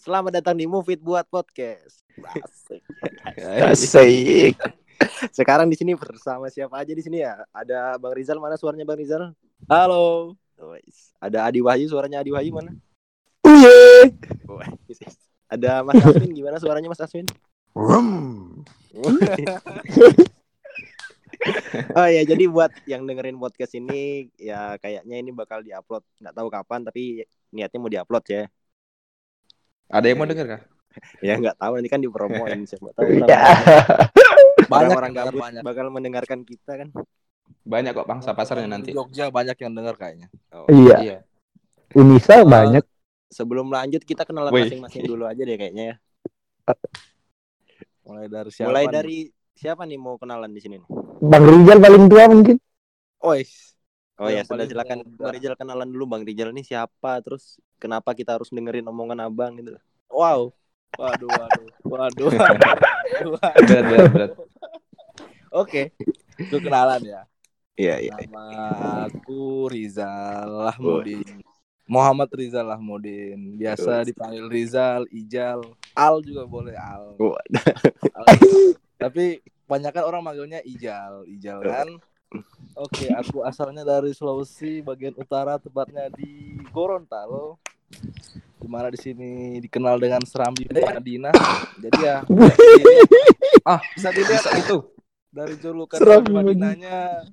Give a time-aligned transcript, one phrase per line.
[0.00, 2.08] Selamat datang di Move It buat podcast.
[2.32, 2.80] Asik.
[3.68, 4.56] Asik.
[5.28, 7.44] Sekarang di sini bersama siapa aja di sini ya?
[7.52, 9.36] Ada Bang Rizal mana suaranya Bang Rizal?
[9.68, 10.40] Halo.
[11.20, 12.72] Ada Adi Wahyu suaranya Adi Wahyu mana?
[13.44, 14.16] Uye.
[15.52, 17.28] Ada Mas Aswin gimana suaranya Mas Aswin?
[22.00, 26.48] oh ya jadi buat yang dengerin podcast ini ya kayaknya ini bakal diupload nggak tahu
[26.48, 28.44] kapan tapi niatnya mau diupload ya
[29.90, 30.62] Ada yang mau denger kah?
[31.22, 33.38] ya nggak tahu nanti kan dipromoin siapa tahu Ya.
[33.40, 35.62] orang Banyak orang gabut banyak.
[35.62, 36.88] bakal mendengarkan kita kan
[37.62, 38.90] Banyak kok bangsa pasarnya nanti.
[38.90, 40.26] Jogja banyak yang dengar kayaknya.
[40.50, 40.66] Oh.
[40.66, 40.96] Iya.
[41.00, 41.18] Iya.
[41.92, 42.82] Unisa banyak.
[43.28, 45.96] sebelum lanjut kita kenalan masing-masing dulu aja deh kayaknya ya
[48.02, 48.68] Mulai dari siapa?
[48.68, 48.92] mulai nih?
[48.92, 49.16] dari
[49.52, 50.88] siapa nih mau kenalan di sini nih
[51.20, 52.56] Bang Rizal paling tua mungkin.
[53.20, 53.76] Ois.
[54.16, 55.06] oh ya sudah silakan.
[55.06, 59.54] Bang Rizal kenalan dulu Bang Rizal ini siapa terus kenapa kita harus dengerin omongan abang
[59.54, 59.78] gitu
[60.10, 60.52] Wow.
[60.98, 63.62] Waduh, waduh, waduh, waduh, waduh.
[63.62, 64.32] Berat, berat, berat.
[65.54, 65.94] Oke.
[66.36, 67.22] Itu kenalan ya.
[67.80, 71.40] iya iya Nama aku Rizal Lahmudin.
[71.88, 73.56] Muhammad Rizal Lahmudin.
[73.56, 75.64] Biasa dipanggil Rizal, Ijal,
[75.96, 77.16] Al juga boleh Al.
[78.14, 78.26] Al.
[79.00, 81.88] Tapi kebanyakan orang manggilnya Ijal, Ijal kan.
[82.78, 87.58] Oke, aku asalnya dari Sulawesi bagian utara, tepatnya di Gorontalo.
[88.60, 91.32] Di mana di sini dikenal dengan Serambi Madinah.
[91.88, 92.20] Jadi ya,
[93.72, 94.84] ah bisa dilihat itu
[95.32, 97.24] dari julukan Serambi Madinahnya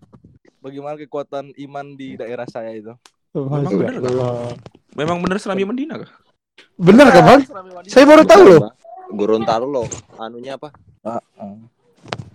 [0.63, 2.95] bagaimana kekuatan iman di daerah saya itu.
[3.35, 3.93] Memang bener
[4.95, 6.09] Memang bener Serambi Mendina kah?
[6.79, 7.41] Bener kan bang?
[7.43, 7.91] Madinah.
[7.91, 8.59] Saya baru tahu loh.
[9.07, 9.87] Gorontalo loh
[10.19, 10.67] anunya apa
[10.99, 11.55] Ah, ah.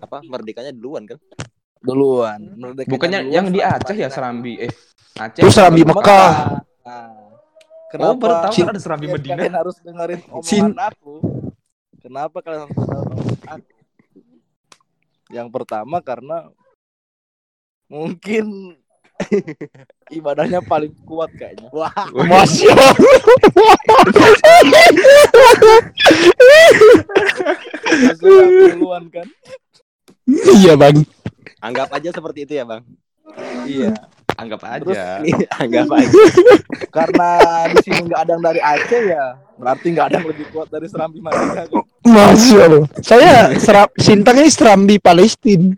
[0.01, 1.20] apa merdekanya duluan kan
[1.83, 2.41] Duluan.
[2.57, 4.15] Merdekanya Bukannya duluan, yang di Aceh ya Madinah.
[4.15, 4.53] Serambi?
[4.63, 4.73] Eh,
[5.19, 5.41] Aceh.
[5.43, 6.31] Itu Serambi Mekah.
[6.87, 7.32] Nah,
[7.95, 9.35] Oh, baru tahu kan ada Serambi Kalian- Medina.
[9.37, 11.12] Kalian harus dengerin omongan aku.
[11.98, 13.73] Kenapa kalian harus dengerin omongan aku?
[15.29, 16.37] Yang pertama karena
[17.86, 18.77] mungkin
[20.11, 21.69] ibadahnya paling kuat kayaknya.
[21.70, 22.75] wah Masya
[28.69, 29.27] duluan kan?
[30.29, 30.97] Iya bang.
[31.63, 32.83] anggap aja seperti itu ya bang
[33.64, 33.95] Iya.
[34.39, 35.20] Anggap Terus aja.
[35.63, 36.19] anggap aja
[36.89, 37.29] Karena
[37.69, 39.25] di sini nggak ada yang dari Aceh ya,
[39.57, 41.65] berarti nggak ada yang lebih kuat dari Serambi Madinah.
[41.65, 41.85] kan?
[42.03, 42.85] Masya Allah.
[43.01, 45.73] Saya serap Sintang ini Serambi Palestina.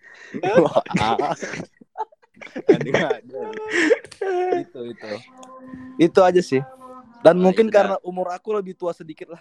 [4.60, 5.10] Itu itu.
[5.98, 6.62] Itu aja sih.
[7.24, 7.74] Dan Oh, mungkin iya.
[7.74, 9.40] karena umur aku lebih tua sedikit lah,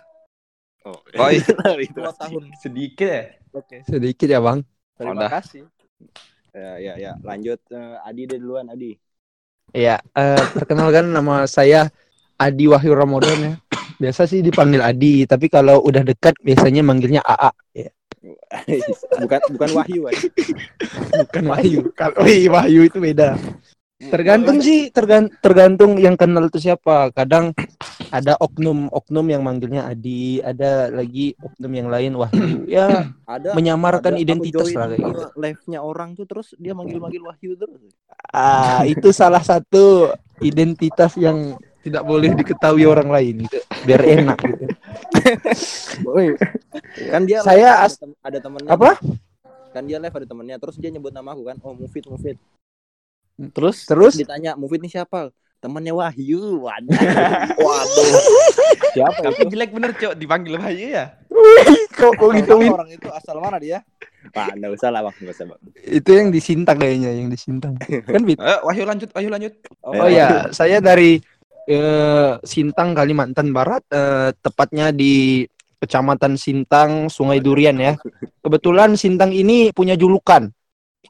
[0.87, 1.43] oh, Oh, iya.
[1.83, 2.47] itu dua tahun.
[2.55, 3.23] Sedikit ya?
[3.51, 3.83] Oke.
[3.83, 4.63] Sedikit ya bang.
[4.95, 5.29] Terima Udah.
[5.35, 5.67] kasih.
[6.53, 8.93] Ya ya ya lanjut Eh, Adi deh duluan Adi
[9.73, 11.89] Ya, eh, perkenalkan nama saya
[12.37, 13.53] Adi Wahyu Ramadan ya.
[13.97, 17.49] Biasa sih dipanggil Adi, tapi kalau udah dekat biasanya manggilnya AA.
[17.73, 17.89] Ya.
[19.23, 20.29] bukan bukan Wahyu Adi.
[21.25, 21.79] Bukan Wahyu.
[21.97, 23.33] Kalau Wahyu itu beda.
[24.09, 27.13] Tergantung sih, tergan- tergantung yang kenal itu siapa.
[27.13, 27.53] Kadang
[28.09, 32.65] ada oknum-oknum yang manggilnya Adi, ada lagi oknum yang lain Wahyu.
[32.65, 32.87] Ya,
[33.29, 35.21] ada menyamarkan ada identitas lah kayak gitu.
[35.37, 37.79] live-nya orang tuh terus dia manggil-manggil Wahyu terus
[38.33, 40.09] Ah, itu salah satu
[40.41, 41.53] identitas yang
[41.83, 43.59] tidak boleh diketahui orang lain gitu.
[43.85, 44.65] Biar enak gitu.
[47.11, 48.91] kan dia Saya live ada temennya Apa?
[49.73, 52.37] kan dia live ada temennya terus dia nyebut nama aku kan oh Mufid Mufid
[53.51, 56.91] Terus terus ditanya Mufid ini siapa temannya Wahyu waduh
[57.65, 58.11] Waduh.
[58.93, 59.51] Siapa Tapi itu?
[59.57, 60.13] jelek bener, Cok.
[60.19, 61.05] Dipanggil Bayu ya?
[61.97, 62.55] kok kok gitu?
[62.69, 63.81] Orang itu asal mana dia?
[64.31, 67.73] Wah, nggak usah lah bang nggak usah bang Itu yang disintang kayaknya, yang disintang.
[67.81, 68.37] Kan Win?
[68.37, 69.53] Eh, Wahyu lanjut, Wahyu lanjut.
[69.83, 71.17] Oh ya, saya dari
[71.67, 75.43] eh, Sintang Kalimantan Barat, eh, tepatnya di
[75.83, 77.97] Kecamatan Sintang, Sungai Durian ya.
[78.39, 80.47] Kebetulan Sintang ini punya julukan.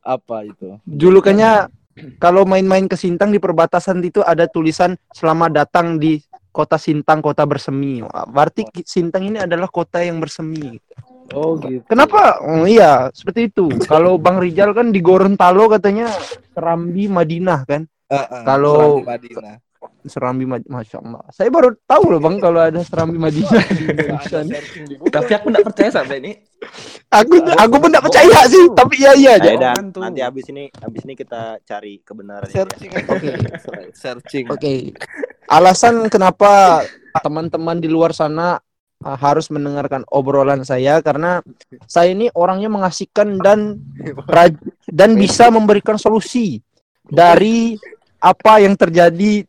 [0.01, 0.81] Apa itu?
[0.89, 1.69] Julukannya
[2.18, 6.18] kalau main-main ke Sintang di perbatasan itu ada tulisan selamat datang di
[6.54, 8.02] kota Sintang, kota bersemi.
[8.06, 10.78] Berarti Sintang ini adalah kota yang bersemi.
[11.34, 11.81] Oh gitu.
[11.90, 12.38] Kenapa?
[12.45, 13.72] Oh iya, seperti itu.
[13.90, 16.12] Kalau Bang Rijal kan di Gorontalo katanya
[16.54, 17.81] Serambi Madinah kan?
[18.46, 19.56] Kalau- Serambi Madinah.
[20.05, 21.23] Serambi Mad- Masya Allah.
[21.31, 23.63] Saya baru tahu loh Bang kalau ada Serambi Madinah.
[25.09, 26.31] Tapi aku nggak percaya sampai ini.
[27.13, 29.71] Aku aku pun tidak percaya sih, tapi iya iya aja.
[29.94, 30.01] Tuh.
[30.01, 33.11] nanti habis ini habis ini kita cari kebenarannya Searching aja.
[33.13, 33.31] Oke.
[33.94, 34.45] Searching.
[34.50, 34.73] Oke.
[35.45, 36.81] Alasan kenapa
[37.21, 38.57] teman-teman di luar sana
[39.03, 41.44] uh, harus mendengarkan obrolan saya karena
[41.85, 43.77] saya ini orangnya mengasihkan dan
[44.89, 46.63] dan bisa memberikan solusi
[47.05, 47.77] dari
[48.23, 49.44] apa yang terjadi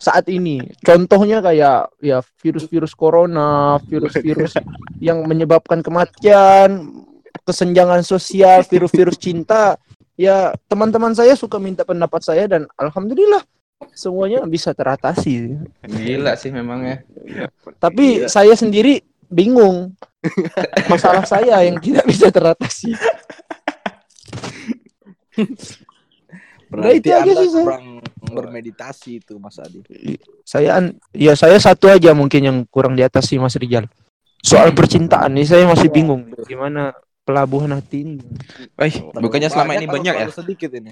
[0.00, 0.64] saat ini.
[0.80, 4.56] Contohnya kayak ya virus-virus corona, virus-virus
[5.06, 7.04] yang menyebabkan kematian,
[7.44, 9.76] kesenjangan sosial, virus-virus cinta.
[10.16, 13.44] Ya, teman-teman saya suka minta pendapat saya dan alhamdulillah
[13.92, 15.60] semuanya bisa teratasi.
[15.84, 16.96] Gila sih memang ya.
[17.76, 19.92] Tapi saya sendiri bingung.
[20.92, 22.92] Masalah saya yang tidak bisa teratasi.
[26.70, 27.64] Berarti itu aja sih, saya.
[27.66, 27.86] kurang
[28.22, 29.82] bermeditasi itu Mas Adi.
[30.46, 33.90] Saya an- ya saya satu aja mungkin yang kurang di atas sih Mas Rijal.
[34.40, 36.94] Soal percintaan nih saya masih bingung gimana
[37.26, 38.16] pelabuhan hati ini.
[38.78, 40.24] Eh, bukannya selama ini banyak ya?
[40.24, 40.90] terlalu sedikit ini.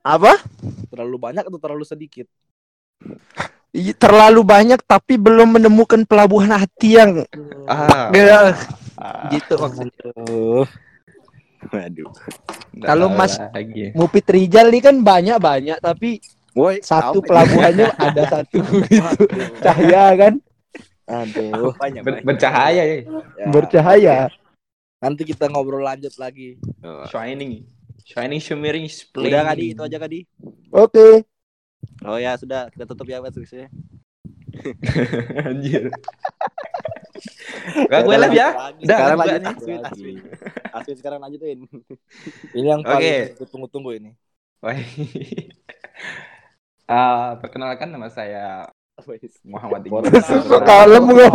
[0.00, 0.38] Apa?
[0.88, 2.24] Terlalu banyak atau terlalu sedikit?
[3.70, 7.26] Ih, Terlalu banyak tapi belum menemukan pelabuhan hati yang
[7.68, 8.56] Ah, ya,
[8.96, 10.10] Ah, gitu maksudnya.
[11.68, 12.08] Aduh.
[12.80, 12.86] waduh.
[12.86, 13.92] Kalau Mas- lagi.
[13.92, 16.22] Mupit Rijal nih kan banyak-banyak tapi
[16.56, 19.06] Woi, satu pelabuhannya ada satu gitu.
[19.62, 20.34] Cahaya kan
[21.10, 21.74] Aduh.
[22.02, 22.96] Ber- bercahaya ya.
[23.34, 24.16] Ya, bercahaya.
[25.02, 26.60] Nanti kita ngobrol lanjut lagi.
[26.86, 27.02] Oh.
[27.10, 27.66] Shining.
[28.06, 29.34] Shining shimmering splendid.
[29.34, 30.18] Udah Kadi, itu aja Kadi.
[30.70, 31.26] Oke.
[32.04, 33.66] Oh ya, sudah kita tutup ya Mas Wisnya.
[35.48, 35.90] Anjir.
[37.90, 38.48] Gak gue live ya.
[38.84, 39.42] Dah, Sekarang gua lanjut.
[39.50, 40.16] Aswin, Aswin.
[40.74, 41.58] Aswin sekarang lanjutin.
[42.56, 44.10] Ini yang paling tunggu-tunggu ini.
[44.64, 44.76] Wah.
[46.90, 48.66] Ah, perkenalkan nama saya
[49.46, 50.10] Muhammad Iqbal.
[50.10, 50.66] Boleh.
[50.66, 51.32] Kalem nggak?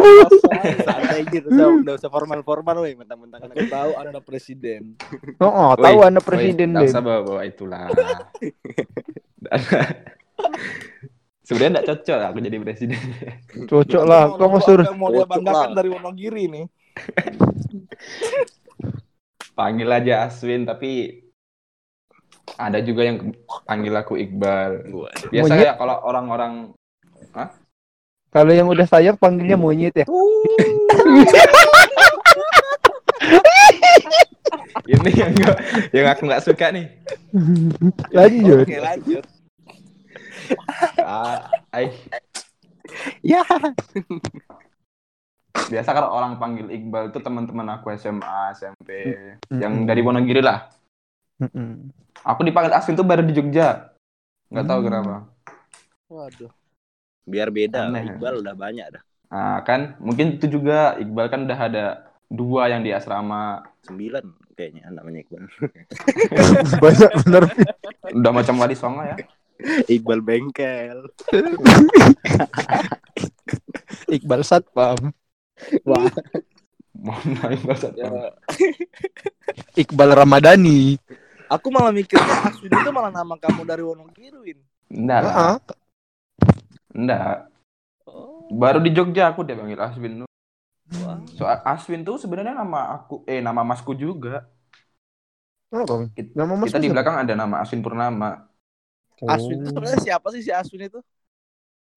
[0.83, 4.99] Santai gitu, udah udah usah formal-formal woi, mentang-mentang Aku tahu Anda presiden.
[5.41, 6.91] Oh, oh, tahu anda presiden deh.
[6.91, 7.87] usah bawa-bawa itulah.
[11.45, 12.97] Sebenarnya nggak cocok aku jadi presiden.
[13.69, 14.33] Cocok lah.
[14.33, 15.77] Kamu suruh Apa yang mau dia banggakan lah.
[15.77, 16.65] dari Wonogiri nih.
[19.57, 21.21] Panggil aja Aswin tapi
[22.59, 23.31] ada juga yang
[23.65, 24.89] panggil aku Iqbal.
[25.31, 25.65] Biasa Monyet.
[25.65, 26.75] ya kalau orang-orang
[28.35, 30.03] kalau yang udah sayang panggilnya monyet ya.
[34.91, 35.55] ini yang gak,
[35.95, 36.91] yang aku nggak suka nih.
[38.11, 38.67] Lanjut.
[38.67, 39.23] Oke, lanjut.
[41.01, 41.91] Ah, ai.
[43.21, 43.41] Ya.
[45.55, 48.89] Biasa kalau orang panggil Iqbal itu teman-teman aku SMA, SMP,
[49.49, 49.59] Mm-mm.
[49.63, 50.69] yang dari Wonogiri lah.
[51.41, 51.89] Mm-mm.
[52.21, 53.91] Aku dipanggil Aswin tuh baru di Jogja.
[54.51, 54.87] Nggak tahu Hmm.
[54.87, 55.15] kenapa.
[56.05, 56.51] Waduh.
[57.25, 58.13] Biar beda, Aneh.
[58.13, 59.03] Iqbal udah banyak dah.
[59.33, 61.85] Nah, kan mungkin itu juga Iqbal kan udah ada
[62.29, 63.65] dua yang di asrama.
[63.89, 64.21] Sembilan
[64.53, 65.43] kayaknya namanya Iqbal.
[66.83, 67.43] Banyak bener.
[68.13, 69.17] Udah macam Wali Songo ya.
[69.87, 71.07] Iqbal bengkel.
[74.15, 75.15] Iqbal Satpam.
[75.87, 76.11] Wah,
[76.99, 78.11] maaf Iqbal Satpam.
[78.11, 78.29] ya.
[79.75, 80.99] Iqbal Ramadhani.
[81.45, 84.59] Aku malah mikirnya Aswin itu malah nama kamu dari Wonogiri, Win.
[84.89, 85.33] Enggak lah.
[85.35, 85.57] Ah,
[86.95, 87.37] Enggak.
[88.09, 90.29] Oh, Baru di Jogja aku dia panggil Aswin tuh.
[91.05, 91.17] wah.
[91.37, 94.49] Soal Aswin tuh sebenarnya nama aku eh nama masku juga.
[95.69, 96.09] apa?
[96.17, 98.49] Kit- Nama mas Kita di belakang ada nama Aswin Purnama.
[99.23, 100.99] Aswin itu sebenarnya siapa sih si Aswin itu?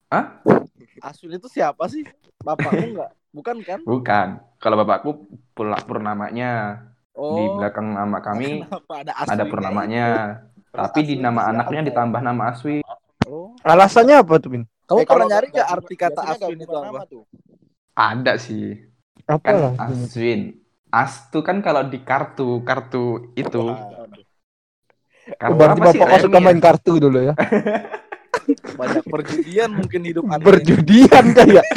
[0.09, 0.39] Hah?
[1.03, 2.07] Aswin itu siapa sih?
[2.41, 3.11] Bapakmu enggak?
[3.35, 3.81] Bukan kan?
[3.83, 4.29] Bukan.
[4.63, 5.11] Kalau bapakku
[5.53, 6.83] Pula Purnamanya.
[7.19, 7.35] Oh.
[7.35, 9.35] Di belakang nama kami Kenapa ada Aswin?
[9.35, 10.07] ada Purnamanya.
[10.71, 11.87] Tapi di Aswin nama siapa anaknya ya?
[11.91, 12.83] ditambah nama Aswin.
[13.27, 13.53] Oh.
[13.67, 14.63] Alasannya apa tuh, Bin?
[14.89, 16.87] Kamu Eh, pernah kalau nyari nggak arti kata Aswin itu apa?
[16.87, 17.23] nama tuh.
[17.93, 18.79] Ada sih.
[19.29, 19.57] Apa Kan?
[19.77, 20.41] Aswin.
[20.89, 23.61] As tuh kan kalau di kartu, kartu itu.
[23.61, 24.08] Waduh.
[25.37, 25.99] Berarti apa sih?
[25.99, 26.43] bapak kau suka ya?
[26.43, 27.35] main kartu dulu ya?
[28.75, 30.37] Banyak perjudian mungkin hidup Anda.
[30.37, 30.47] ini.
[30.47, 31.65] Berjudian kayak.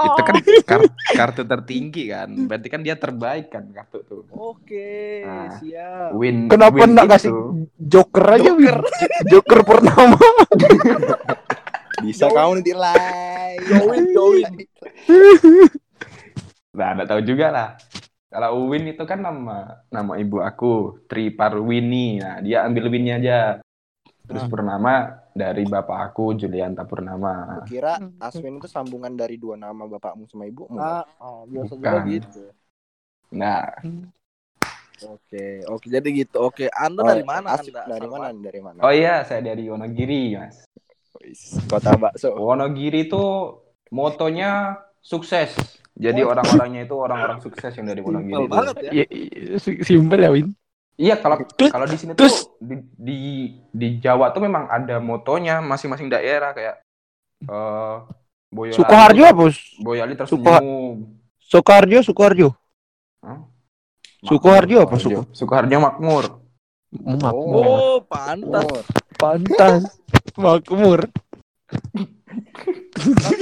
[0.00, 2.28] Itu kan kar- kartu tertinggi kan.
[2.48, 4.22] Berarti kan dia terbaik kan kartu tuh.
[4.32, 5.52] Oke, Nah.
[5.58, 6.10] siap.
[6.16, 6.48] Win.
[6.48, 7.30] Kenapa win enggak kasih
[7.76, 8.72] Joker aja, Bin?
[9.28, 10.16] Joker Purnama.
[12.02, 13.62] Bisa kamu nanti live.
[13.68, 14.50] Join, join.
[16.70, 17.68] Nah, enggak tahu juga lah.
[18.30, 22.22] Kalau Win itu kan nama nama ibu aku, Tri Parwini.
[22.22, 23.38] Nah, dia ambil Winnya aja.
[24.22, 24.50] Terus Ah.
[24.50, 24.94] Purnama
[25.34, 27.66] dari bapak aku, Julianta Purnama.
[27.66, 30.78] Kira Aswin itu sambungan dari dua nama bapakmu sama ibumu.
[30.78, 32.42] Ah, oh, biasa juga gitu.
[33.34, 33.66] Nah,
[35.00, 36.44] Oke, oke jadi gitu.
[36.44, 37.88] Oke, Anda Oh, dari mana Aswin Anda?
[37.88, 38.28] Dari mana?
[38.36, 38.78] Dari mana?
[38.84, 40.60] oh iya, saya dari Wonogiri, Mas.
[41.66, 42.36] Kota bakso.
[42.36, 43.24] Wonogiri itu
[43.88, 45.79] motonya sukses.
[45.96, 46.30] Jadi Oh.
[46.32, 48.30] orang-orangnya itu orang-orang sukses yang dari Wonogiri.
[48.30, 48.52] Simpel itu.
[48.52, 48.90] banget ya.
[48.92, 50.48] Ya, iya, si- Simpel ya, Win.
[50.94, 53.18] Iya, kalau kalau di sini terus- tuh di, di
[53.72, 56.76] di Jawa tuh memang ada motonya masing-masing daerah kayak
[57.42, 57.96] eh
[58.50, 58.76] Boyolali.
[58.76, 59.42] Sukoharjo apa?
[59.80, 60.96] Boyolali Suko- tersenyum.
[61.40, 62.48] Sukoharjo, Sukoharjo.
[63.22, 63.38] Hah?
[64.20, 65.32] Sukoharjo apa, Sukoharjo.
[65.32, 66.24] Sukoharjo makmur.
[66.92, 67.64] Makmur.
[67.64, 68.66] Oh, pantas.
[68.66, 68.82] Oh,
[69.16, 69.82] Pantas.
[70.36, 71.06] Makmur.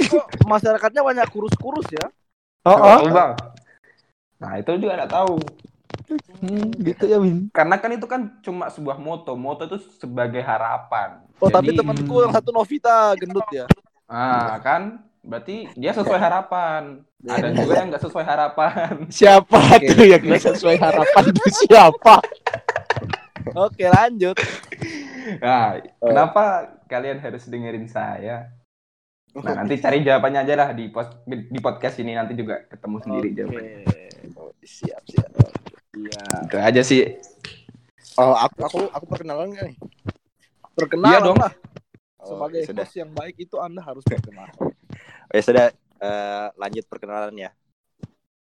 [0.09, 2.07] Kok masyarakatnya banyak kurus-kurus ya?
[2.67, 2.99] Oh, oh.
[3.11, 3.33] Bang.
[4.39, 5.35] Nah, itu juga enggak tahu.
[6.39, 7.53] Hmm, gitu ya, Win.
[7.53, 9.35] Karena kan itu kan cuma sebuah moto.
[9.35, 11.21] Moto itu sebagai harapan.
[11.39, 13.67] Oh, tapi Jadi- temanku yang satu Novita gendut ya.
[14.09, 15.05] Ah, kan?
[15.21, 17.03] Berarti dia sesuai harapan.
[17.27, 18.91] Ada juga yang nggak sesuai harapan.
[19.19, 22.15] Siapa tuh yang nggak sesuai harapan tuh siapa?
[23.59, 24.39] Oke, lanjut.
[25.43, 28.49] Nah, kenapa kalian harus dengerin saya?
[29.29, 33.29] Nah, nanti cari jawabannya aja lah di pos- di podcast ini nanti juga ketemu sendiri
[33.31, 33.77] jawabannya.
[34.33, 34.65] Oke.
[34.65, 35.29] Siap, siap.
[35.93, 36.23] Iya.
[36.45, 37.01] Itu aja sih.
[38.17, 39.77] Oh, aku aku aku perkenalan nggak nih?
[40.73, 41.37] Perkenalan Iya dong.
[41.37, 41.53] lah.
[42.19, 42.83] Oh, Sebagai ya sudah.
[42.83, 44.53] host yang baik itu Anda harus berkenalan.
[45.29, 45.65] Oh, ya sudah
[46.01, 47.53] eh, lanjut perkenalan ya.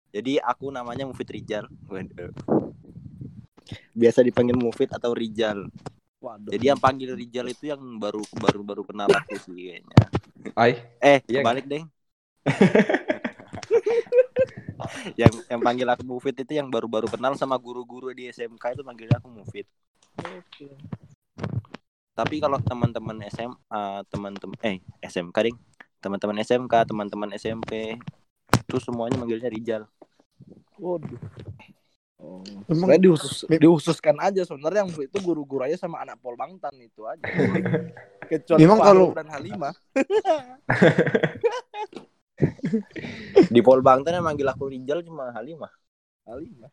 [0.08, 1.67] Jadi aku namanya Mufid Rijal.
[1.86, 2.32] Waduh.
[3.91, 5.67] Biasa dipanggil Mufid atau Rijal.
[6.27, 6.51] Waduh.
[6.51, 9.96] Jadi yang panggil Rijal itu yang baru baru baru kenal aku sih kayaknya.
[10.60, 11.84] Ay, Eh, Iya, kebalik deh.
[15.22, 19.07] yang yang panggil aku Mufid itu yang baru-baru kenal sama guru-guru di SMK itu panggil
[19.15, 19.63] aku Mufid.
[20.19, 20.67] Oke.
[22.17, 25.57] Tapi kalau teman-teman SMA, teman-teman eh SMK ding,
[26.01, 27.96] teman-teman SMK, teman-teman SMP
[28.67, 29.88] itu semuanya manggilnya Rijal.
[30.75, 31.22] Waduh.
[32.17, 32.41] Oh.
[32.65, 37.21] Emang- dihusus, dihususkan aja sebenarnya yang itu guru-guru aja sama anak Pol Bangtan itu aja.
[38.29, 39.74] Kecuali Emang Fahrul kalau- dan Halimah.
[43.47, 45.71] Di Polbangtan yang manggil aku Rijal cuma Halimah.
[46.25, 46.69] Halimah.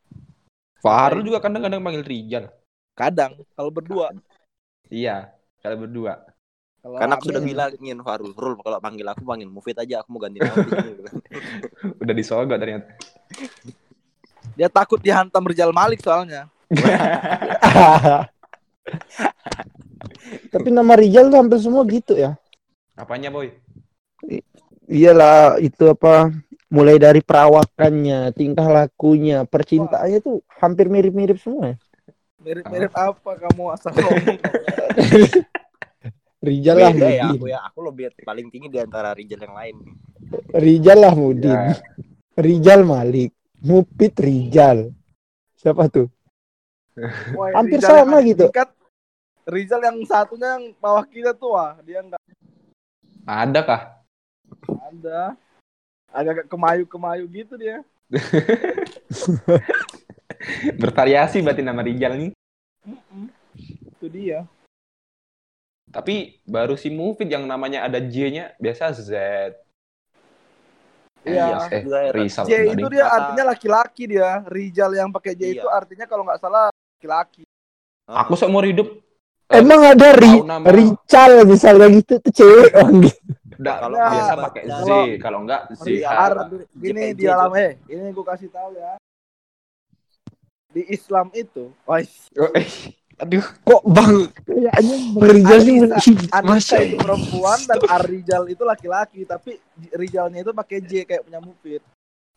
[0.81, 2.45] Fahrul juga kadang-kadang panggil Rijal.
[2.97, 4.13] Kadang kalau berdua.
[4.89, 6.21] Iya, kalau berdua.
[6.85, 10.21] Kalau Karena aku sudah bilangin Farul, Rul kalau panggil aku panggil Mufid aja, aku mau
[10.21, 10.53] ganti nama.
[10.53, 11.01] di sini."
[11.97, 12.93] Udah disogok ternyata.
[14.55, 16.49] Dia takut dihantam Rijal Malik soalnya.
[20.53, 22.39] Tapi nama Rijal tuh hampir semua gitu ya.
[22.95, 23.51] Apanya, Boy?
[24.87, 26.31] Iyalah itu apa
[26.71, 31.77] mulai dari perawakannya, tingkah lakunya, percintaannya tuh hampir mirip-mirip semua ya.
[32.45, 34.39] Mirip-mirip apa kamu asal ngomong.
[36.45, 39.77] Rijal lah Beda ya aku ya, aku lebih paling tinggi di antara Rijal yang lain.
[40.53, 41.57] Rijal lah Mudin.
[41.57, 41.73] Ya,
[42.37, 43.33] Rijal Malik.
[43.65, 44.93] Mupit Rijal.
[45.57, 46.13] Siapa tuh?
[47.33, 48.53] Wah, Hampir yang sama gitu.
[48.53, 48.71] tingkat,
[49.49, 52.21] Rizal yang satunya yang bawah kita tuh wah, dia enggak
[53.25, 53.83] ada kah?
[54.93, 55.33] ada.
[56.13, 57.83] Agak kemayu-kemayu gitu dia.
[60.81, 62.31] Bervariasi berarti nama Rijal nih.
[62.85, 63.33] Mm-mm.
[63.99, 64.47] Itu dia.
[65.91, 69.11] Tapi baru si Mufid yang namanya ada J-nya biasa Z.
[71.25, 71.57] Iya.
[71.69, 72.45] eh, Rizal.
[72.45, 74.31] J itu dia Kata- artinya laki-laki dia.
[74.47, 75.53] Rijal yang pakai J Iya.
[75.57, 77.43] itu artinya kalau nggak salah laki-laki.
[78.05, 78.89] Aku seumur hidup
[79.47, 80.41] eh, Emang ada Ri.
[80.67, 83.17] Rical misalnya gitu tuh cewek panggil.
[83.55, 85.85] nggak, Kalau Ya, biasa pakai Z, kalau- kalau enggak Z.
[85.87, 86.11] Iya,
[86.75, 87.61] gini JPJ di dalam itu.
[87.61, 88.93] eh, ini gue kasih tahu ya.
[90.69, 92.03] Di Islam itu, wah,
[92.35, 92.51] Oh,
[93.25, 94.15] aduh, Kok Bang
[94.45, 99.57] kayaknya Bang Rijal sih Anissa, itu perempuan dan Ar-Rijal itu laki-laki, tapi
[99.97, 101.83] Rijalnya itu pakai J kayak punya Mufid.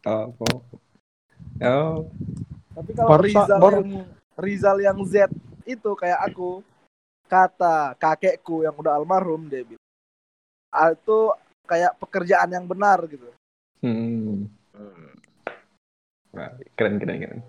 [0.08, 0.58] oh, oh.
[1.60, 1.98] oh.
[2.78, 3.90] Tapi kalau Rizal yang
[4.38, 5.28] Rizal yang Z
[5.68, 6.64] itu kayak aku
[7.28, 9.84] kata kakekku yang udah almarhum dia bilang
[10.72, 11.36] "Ah, itu
[11.68, 13.28] kayak pekerjaan yang benar gitu.
[13.84, 14.48] Hmm.
[14.72, 15.12] Hmm.
[16.32, 17.42] Wah, keren, keren, keren.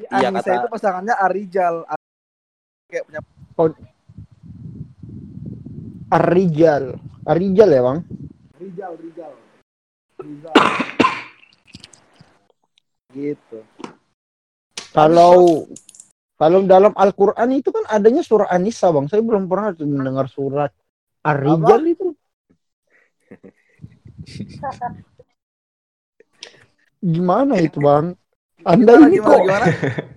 [0.00, 1.74] Jadi Iya, Anissa kata- itu pasangannya Arijal
[2.88, 3.20] kayak punya
[6.10, 6.84] Ar-Rijal.
[7.22, 7.98] Ar-Rijal ya Bang?
[8.56, 9.32] Rijal Rijal.
[10.16, 10.56] Rizal.
[13.10, 13.58] gitu.
[14.90, 15.66] Kalau
[16.34, 19.04] kalau dalam Al-Qur'an itu kan adanya surah An-Nisa, Bang.
[19.06, 20.72] Saya belum pernah mendengar surat
[21.20, 22.16] Ar-Rijal itu.
[27.04, 28.16] Gimana itu, Bang?
[28.64, 29.66] Anda Gimana ini gimana kok gimana?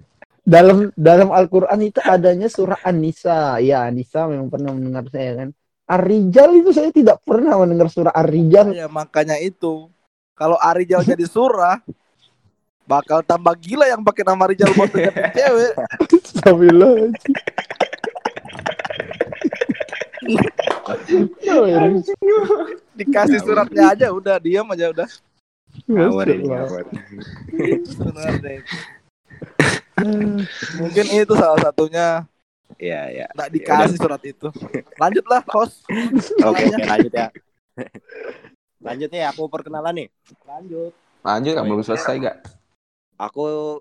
[0.54, 3.64] dalam dalam Al-Qur'an itu adanya surah An-Nisa.
[3.64, 5.50] Ya, An-Nisa memang pernah mendengar saya kan.
[5.84, 8.72] Ar-Rijal itu saya tidak pernah mendengar surah Ar-Rijal.
[8.76, 9.92] Ya makanya itu.
[10.34, 11.80] Kalau Arijal jadi surah
[12.84, 14.92] bakal tambah gila yang pakai nama Rijal buat
[15.38, 15.74] cewek.
[16.20, 17.36] Astagfirullahaladzim.
[22.94, 25.08] Dikasih suratnya aja udah diam aja udah.
[25.88, 26.28] Ngawur.
[27.54, 28.62] Itu sebenarnya.
[30.80, 32.26] Mungkin itu salah satunya
[32.82, 33.26] Iya, iya.
[33.38, 34.50] nggak dikasih surat itu.
[34.98, 35.86] Lanjutlah host.
[36.50, 37.28] Oke, oke, lanjut ya.
[38.88, 40.08] Lanjut nih, aku perkenalan nih.
[40.44, 40.92] Lanjut.
[41.24, 42.38] Lanjut, kan belum selesai gak?
[43.16, 43.80] Aku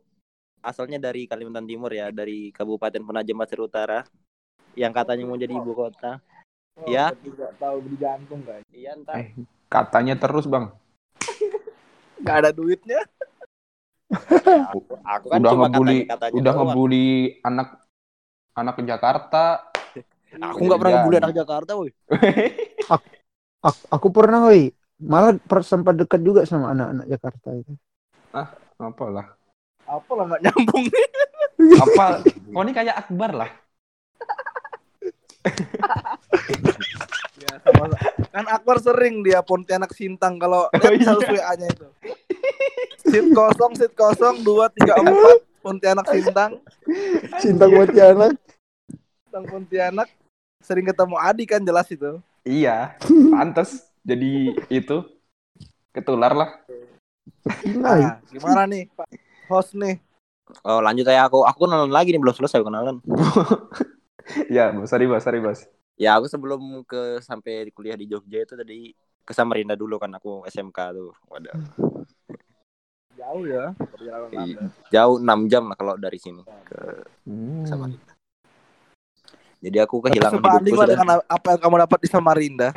[0.63, 4.07] asalnya dari Kalimantan Timur ya, dari Kabupaten Penajam Pasir Utara
[4.79, 6.23] yang katanya mau jadi ibu kota.
[6.79, 7.11] Oh, Ya.
[7.13, 8.65] nggak tahu beli jantung guys.
[8.71, 9.19] Iya ntar.
[9.21, 9.35] Eh.
[9.67, 10.71] Katanya terus bang.
[12.23, 13.01] Nggak ada duitnya.
[14.71, 14.79] Aku,
[15.19, 15.99] aku kan udah cuma ngebully,
[16.39, 17.09] udah ngebully
[17.43, 17.69] anak
[18.55, 19.45] anak ke Jakarta.
[20.49, 21.93] Aku nggak pernah ngebully anak Jakarta, woi.
[23.63, 24.73] Aku, aku pernah, woi.
[24.99, 27.73] Malah per- sempat dekat juga sama anak-anak Jakarta itu.
[28.81, 29.39] Apalah.
[29.87, 31.07] Apa lah nggak nyambung nih?
[31.79, 32.07] Apa?
[32.27, 33.51] Kau ini kayak Akbar lah.
[37.39, 37.87] Ya, sama
[38.33, 41.05] kan Akbar sering dia Pontianak Sintang kalau lihat iya.
[41.05, 41.87] status WA-nya itu.
[43.05, 46.59] Sit kosong, sit kosong, dua, tiga, empat, Pontianak Sintang,
[47.39, 48.33] Cinta Pontianak.
[49.29, 50.09] Sintang Pontianak.
[50.65, 52.19] Sering ketemu Adi kan jelas itu.
[52.49, 52.97] Iya.
[53.31, 53.93] Pantes.
[54.03, 54.97] Jadi itu
[55.95, 56.51] ketular lah.
[57.79, 59.07] Nah, Nah, gimana nih Pak
[59.53, 60.01] host nih?
[60.65, 61.45] Oh lanjut aja aku.
[61.45, 62.99] Aku kenalan lagi nih belum selesai kenalan.
[64.47, 65.67] Ya, sorry bos, sorry bos.
[66.01, 68.91] Ya aku sebelum ke sampai di kuliah di Jogja itu tadi
[69.23, 71.13] ke Samarinda dulu kan aku SMK tuh.
[71.29, 71.55] Wadah.
[73.21, 74.63] Jauh ya perjalanan Iya.
[74.89, 76.81] Jauh 6 jam lah kalau dari sini ke
[77.29, 77.63] Hmm.
[77.69, 78.13] Samarinda.
[79.63, 80.91] Jadi aku kehilangan hidupku sudah.
[80.99, 82.69] dengan apa yang kamu dapat di Samarinda.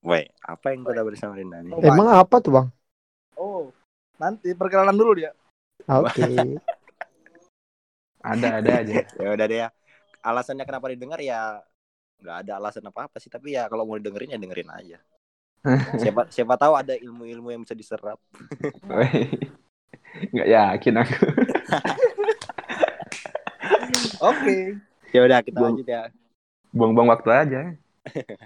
[0.00, 1.76] Woi, apa yang kau dapat di Samarinda nih?
[1.76, 2.66] Oh, emang apa tuh, Bang?
[3.36, 3.68] Oh,
[4.16, 5.36] nanti perkenalan dulu dia.
[5.84, 6.24] Oke.
[8.20, 9.00] Ada, ada aja.
[9.16, 9.68] Ya udah deh ya.
[10.20, 11.64] Alasannya kenapa didengar ya
[12.20, 14.98] nggak ada alasan apa apa sih tapi ya kalau mau didengerin ya dengerin aja.
[16.00, 18.16] siapa siapa tahu ada ilmu-ilmu yang bisa diserap.
[20.32, 21.16] Nggak yakin aku.
[24.22, 24.56] Oke.
[25.10, 26.02] Ya udah kita Buang- lanjut ya.
[26.70, 27.60] Buang-buang waktu aja.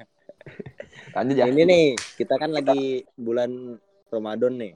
[1.17, 1.47] Lanjut ya.
[1.47, 1.85] Ini nih,
[2.17, 3.79] kita kan lagi bulan
[4.09, 4.73] Ramadan nih.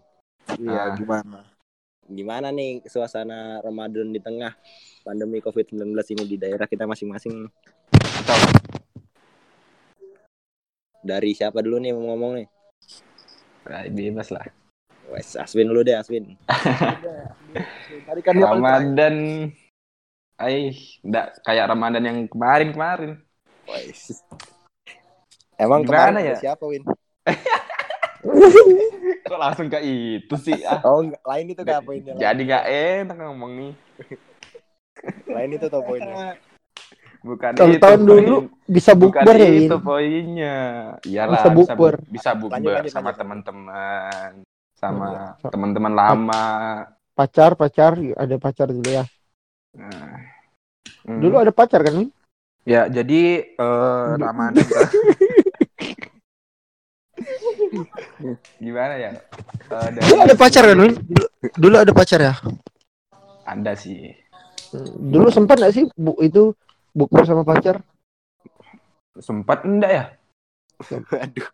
[0.57, 0.95] Iya, Ah.
[0.95, 1.41] gimana?
[2.09, 4.57] Gimana nih suasana Ramadan di tengah
[5.03, 7.49] pandemi COVID-19 ini di daerah kita masing-masing?
[11.09, 12.47] Dari siapa dulu nih mau ngomong nih?
[13.65, 14.45] Nah, bebas lah.
[15.09, 16.37] Wes, Aswin dulu deh, Aswin.
[18.05, 18.37] Tadi kan.
[18.37, 19.17] Ramadan.
[20.37, 23.25] Ay, enggak kayak Ramadan yang kemarin-kemarin.
[23.65, 24.21] Wes.
[25.57, 26.39] Emang Gimana kemarin ya?
[26.39, 26.85] siapa, Win?
[29.29, 30.61] Kok langsung ke itu sih?
[30.61, 31.25] Ah, Oh, enggak.
[31.25, 32.13] lain itu kak poinnya.
[32.17, 33.73] jadi nggak enak ngomong nih.
[35.25, 36.37] Lain itu tuh poinnya.
[37.19, 38.09] Bukan Kalau itu tahun poin.
[38.23, 40.57] dulu bisa Bukan bukber ya, itu poinnya.
[41.03, 41.95] Iyalah, Bisa bisa bukber.
[41.99, 44.33] bu- Bisa bukber sama teman-teman.
[44.73, 45.51] Sama Iya.
[45.51, 46.47] teman-teman lama.
[47.11, 49.03] Pacar, pacar, ada pacar dulu ya.
[49.75, 50.23] Nah.
[51.03, 51.19] Hmm.
[51.19, 52.11] Dulu ada pacar kan, Win?
[52.63, 54.61] Ya, jadi eh Ramadan
[58.59, 59.11] gimana ya?
[59.67, 60.95] Dari- Dulu ada pacar kan, Win?
[61.03, 61.27] Dulu,
[61.57, 62.35] dulu ada pacar ya?
[63.43, 64.15] Ada sih.
[65.01, 66.53] Dulu sempat nggak sih bu, itu
[66.99, 67.79] bukber sama pacar?
[69.23, 70.05] Sempat enggak ya?
[71.23, 71.49] Aduh.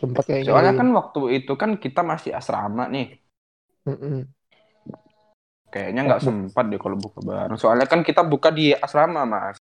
[0.00, 0.48] Sempat kayaknya.
[0.50, 3.20] Soalnya kan waktu itu kan kita masih asrama nih.
[3.86, 4.26] Mm-mm.
[5.72, 7.56] Kayaknya nggak sempat deh kalau buka bareng.
[7.56, 9.56] Soalnya kan kita buka di asrama, Mas.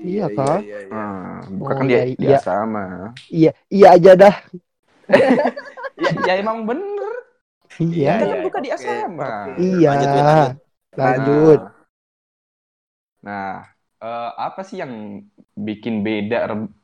[0.00, 0.64] Iya, kan?
[0.64, 0.92] Iya, iya.
[0.92, 2.36] Hmm, buka Oh, kan di, iya, di iya.
[2.40, 2.84] asrama.
[3.28, 4.34] Iya, iya aja dah.
[6.02, 7.14] Ya, ya emang bener.
[7.78, 8.12] Iya.
[8.18, 9.22] Kita kan iya, buka di oke, asrama.
[9.22, 9.50] oke.
[9.62, 9.88] Iya.
[9.92, 10.52] Lanjut, lanjut.
[10.98, 11.60] Lanjut.
[13.22, 13.71] Nah,
[14.02, 14.92] eh, apa sih yang
[15.68, 16.38] bikin beda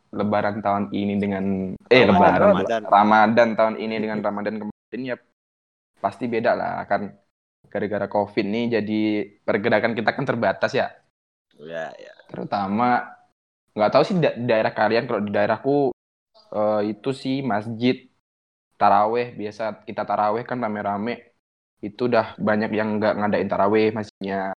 [0.09, 1.45] Lebaran tahun ini dengan
[1.93, 2.85] eh Ramadan, Lebaran Ramadan.
[2.89, 5.17] Ramadan tahun ini dengan Ramadan kemarin ya
[6.05, 7.03] pasti beda lah kan
[7.73, 9.01] gara-gara COVID nih jadi
[9.47, 10.87] pergerakan kita kan terbatas ya
[11.59, 12.15] Ya, ya.
[12.31, 12.85] terutama
[13.77, 15.71] nggak tahu sih da- di daerah kalian kalau di daerahku
[16.59, 17.97] eh, itu sih masjid
[18.81, 21.13] taraweh biasa kita taraweh kan rame-rame
[21.87, 24.55] itu udah banyak yang nggak ngadain taraweh masjidnya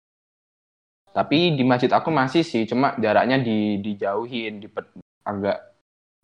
[1.19, 4.71] tapi di masjid aku masih sih cuma jaraknya di dijauhin di
[5.27, 5.59] agak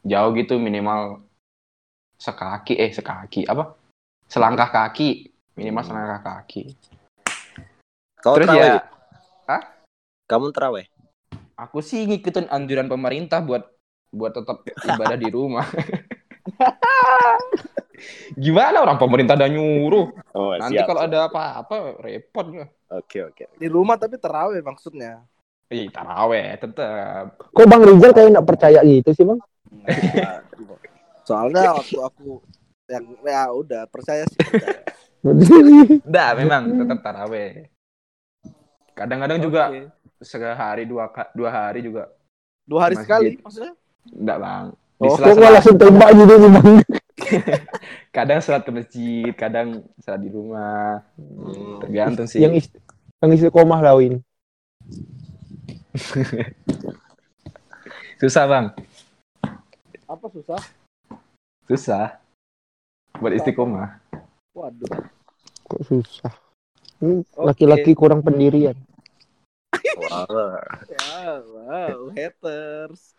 [0.07, 1.27] jauh gitu minimal
[2.15, 3.75] sekaki eh sekaki apa
[4.31, 5.91] selangkah kaki minimal Hmm.
[5.91, 6.79] selangkah kaki
[8.23, 8.79] Kau terus terawih?
[8.79, 8.95] ya
[10.25, 10.89] Kamu terawih?
[11.61, 13.69] Aku sih ngikutin anjuran pemerintah buat
[14.09, 15.69] buat tetap ibadah di rumah.
[18.35, 20.07] Gimana orang pemerintah udah nyuruh?
[20.35, 22.47] Oh, Nanti kalau ada apa-apa repot?
[22.91, 23.45] Oke, oke.
[23.59, 25.23] Di rumah tapi terawih maksudnya.
[25.73, 27.41] Ih, taraweh tetap.
[27.41, 29.41] Kok Bang Rizal kayak nggak percaya gitu sih, Bang?
[31.29, 32.45] Soalnya waktu aku
[32.85, 34.85] yang ya udah percaya sih percaya.
[36.05, 37.73] Enggak, memang tetap taraweh.
[38.93, 39.89] Kadang-kadang juga Oke.
[40.21, 42.13] sehari dua dua hari juga
[42.69, 43.09] dua hari Masjid.
[43.09, 43.73] sekali maksudnya.
[44.05, 44.65] enggak, Bang.
[44.95, 46.69] Di Oh, kok langsung tembak gitu nih, Bang?
[48.17, 51.03] kadang sholat ke masjid, kadang sholat di rumah.
[51.15, 51.79] Hmm.
[51.83, 52.43] Tergantung sih.
[52.43, 52.71] Yang ist
[53.23, 54.21] yang istiqomah lah, Win.
[58.21, 58.67] Susah, Bang.
[60.05, 60.61] Apa susah?
[61.65, 62.21] Susah.
[63.17, 64.01] Buat istiqomah.
[64.53, 65.09] Waduh.
[65.65, 66.33] Kok susah?
[67.01, 67.25] Hmm.
[67.37, 68.77] Laki-laki kurang pendirian.
[69.99, 70.29] Wah.
[71.25, 73.17] Wow, wow, haters.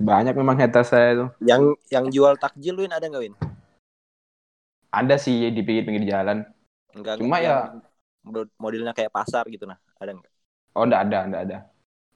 [0.00, 1.26] Banyak memang hater saya itu.
[1.44, 3.34] Yang yang jual takjil Win ada nggak Win?
[4.90, 6.42] Ada sih di pinggir-pinggir jalan.
[6.96, 7.20] Enggak.
[7.22, 7.58] Cuma enggak, yang
[8.58, 9.78] modelnya kayak pasar gitu nah.
[10.00, 10.30] Ada nggak?
[10.74, 11.58] Oh, enggak ada, enggak ada.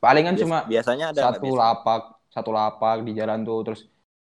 [0.02, 1.60] Palingan Bias- cuma biasanya ada satu biasanya?
[1.60, 2.02] lapak,
[2.34, 3.80] satu lapak di jalan tuh terus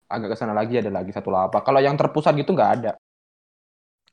[0.08, 1.60] agak ke sana lagi ada lagi satu lapak.
[1.62, 2.92] Kalau yang terpusat gitu nggak ada.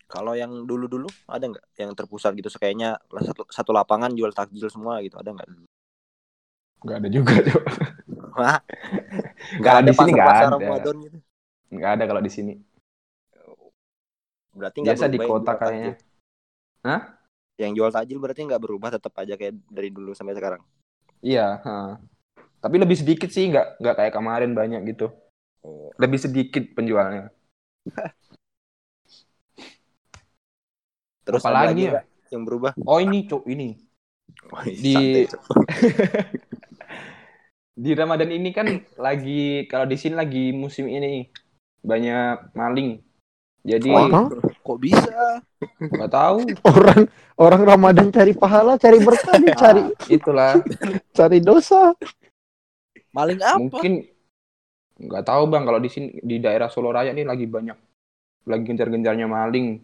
[0.05, 5.01] Kalau yang dulu-dulu ada nggak yang terpusat gitu kayaknya satu, satu lapangan jual takjil semua
[5.01, 5.47] gitu ada nggak?
[6.85, 7.33] Nggak ada juga.
[8.35, 8.59] Wah.
[9.59, 10.65] Nggak Kalau ada di sini nggak pasar-pasar ada.
[10.67, 11.17] Ramadan gitu.
[11.71, 12.53] Nggak ada kalau di sini.
[14.55, 15.93] Berarti nggak Biasa di kota kayaknya.
[16.83, 17.01] Hah?
[17.55, 20.61] Yang jual takjil berarti nggak berubah tetap aja kayak dari dulu sampai sekarang.
[21.23, 21.97] Iya, ha.
[22.59, 25.09] Tapi lebih sedikit sih, nggak nggak kayak kemarin banyak gitu.
[25.63, 25.89] Oh.
[25.97, 27.31] Lebih sedikit penjualnya.
[31.25, 32.01] Terus Apalagi ada lagi ya?
[32.35, 32.71] yang berubah?
[32.85, 33.79] Oh ini, Cok, ini.
[34.51, 35.25] Wih, Di- santai.
[37.75, 41.27] Di Ramadan ini kan lagi kalau di sini lagi musim ini
[41.83, 43.03] banyak maling.
[43.65, 44.29] Jadi Hah?
[44.63, 45.43] Kok bisa?
[45.81, 46.39] nggak tahu.
[46.63, 47.01] Orang
[47.35, 50.53] orang Ramadan cari pahala, cari berkah, cari Ah, itulah.
[51.11, 51.91] cari dosa.
[53.11, 53.59] Maling apa?
[53.59, 54.07] Mungkin
[54.95, 57.75] nggak tahu bang kalau di sini di daerah Solo Raya nih lagi banyak
[58.47, 59.81] lagi gencar-gencarnya maling.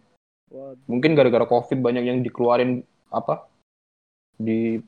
[0.48, 0.80] Waduh.
[0.88, 2.80] Mungkin gara-gara covid banyak yang dikeluarin
[3.12, 3.44] apa
[4.38, 4.80] di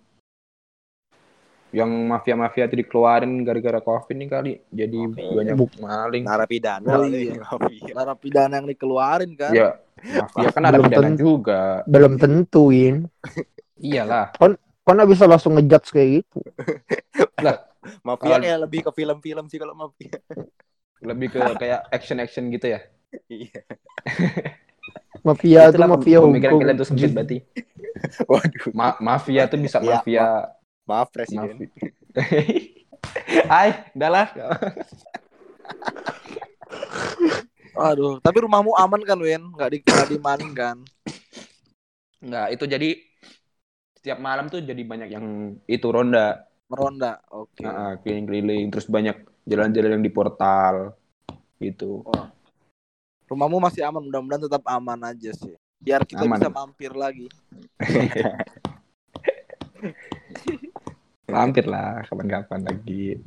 [1.75, 5.27] yang mafia-mafia itu dikeluarin gara-gara covid nih kali jadi Oke.
[5.27, 6.23] banyak Buk- maling.
[6.23, 6.87] narapidana.
[6.87, 7.35] Oh, kali.
[7.35, 7.43] iya.
[7.43, 7.93] Mafia.
[7.93, 9.51] Narapidana yang dikeluarin kan?
[9.51, 11.19] Ya mafia kan ada pidana tentu.
[11.19, 11.83] juga.
[11.85, 13.11] Belum tentuin.
[13.77, 14.31] Iyalah.
[14.39, 14.55] Kok
[14.87, 16.39] nggak bisa langsung ngejudge kayak gitu?
[18.07, 20.15] Mafia Kalau- kayak lebih ke film-film sih kalau mafia.
[21.03, 22.81] Lebih ke kayak action-action gitu ya.
[23.27, 23.61] Iya.
[25.21, 26.63] Mafia itu mafia pemikiran hukum.
[26.63, 27.39] kalian tuh sempit berarti.
[28.31, 28.65] Waduh.
[28.73, 30.25] Ma- mafia tuh bisa Iya, mafia
[30.85, 31.57] Maaf presiden.
[31.57, 32.15] Maaf.
[33.51, 34.29] Ay, udahlah.
[37.75, 39.43] Aduh, tapi rumahmu aman kan, Win?
[39.57, 40.77] Nggak di nggak dimaling kan?
[42.23, 42.91] Enggak, itu jadi
[43.99, 47.21] setiap malam tuh jadi banyak yang itu ronda, Meronda.
[47.33, 47.65] Oke.
[47.65, 50.97] Nah, keliling-keliling, terus banyak jalan-jalan yang di portal
[51.61, 52.05] gitu.
[53.29, 55.57] Rumahmu masih aman, mudah-mudahan tetap aman aja sih.
[55.81, 56.41] Biar kita Aman.
[56.41, 57.29] bisa mampir lagi.
[61.35, 63.19] Hampir lah, kapan-kapan lagi.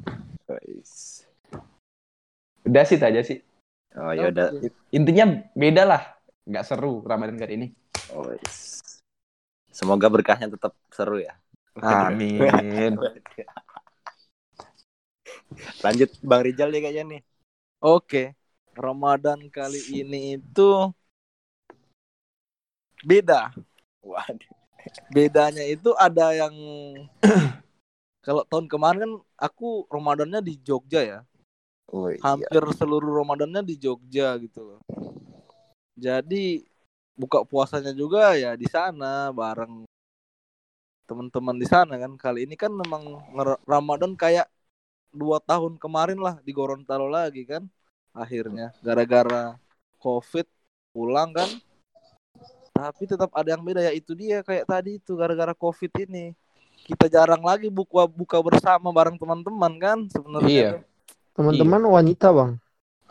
[2.63, 3.43] Udah sih aja sih.
[3.99, 4.55] Oh ya udah.
[4.95, 6.15] Intinya beda lah,
[6.47, 7.67] nggak seru Ramadan kali ini.
[8.15, 8.79] Oh, yes.
[9.67, 11.35] Semoga berkahnya tetap seru ya.
[11.83, 12.95] Amin.
[15.83, 17.21] Lanjut Bang Rijal deh kayaknya nih.
[17.83, 18.33] Oke.
[18.77, 20.69] Ramadan kali ini itu
[23.03, 23.51] beda.
[24.05, 24.53] Waduh.
[25.11, 26.55] Bedanya itu ada yang
[28.27, 31.19] kalau tahun kemarin kan aku Ramadannya di Jogja ya.
[31.87, 32.19] Oh, iya.
[32.19, 34.79] Hampir seluruh Ramadannya di Jogja gitu loh.
[35.95, 36.67] Jadi
[37.15, 39.87] buka puasanya juga ya di sana bareng
[41.07, 42.19] teman-teman di sana kan.
[42.19, 43.15] Kali ini kan memang
[43.63, 44.51] Ramadan kayak
[45.15, 47.63] dua tahun kemarin lah di Gorontalo lagi kan.
[48.11, 49.55] Akhirnya gara-gara
[50.03, 50.51] COVID
[50.91, 51.47] pulang kan.
[52.75, 56.35] Tapi tetap ada yang beda ya itu dia kayak tadi itu gara-gara COVID ini.
[56.87, 60.47] Kita jarang lagi buka buka bersama bareng teman-teman kan sebenarnya.
[60.47, 60.71] Iya.
[61.35, 62.51] Teman-teman wanita, Bang.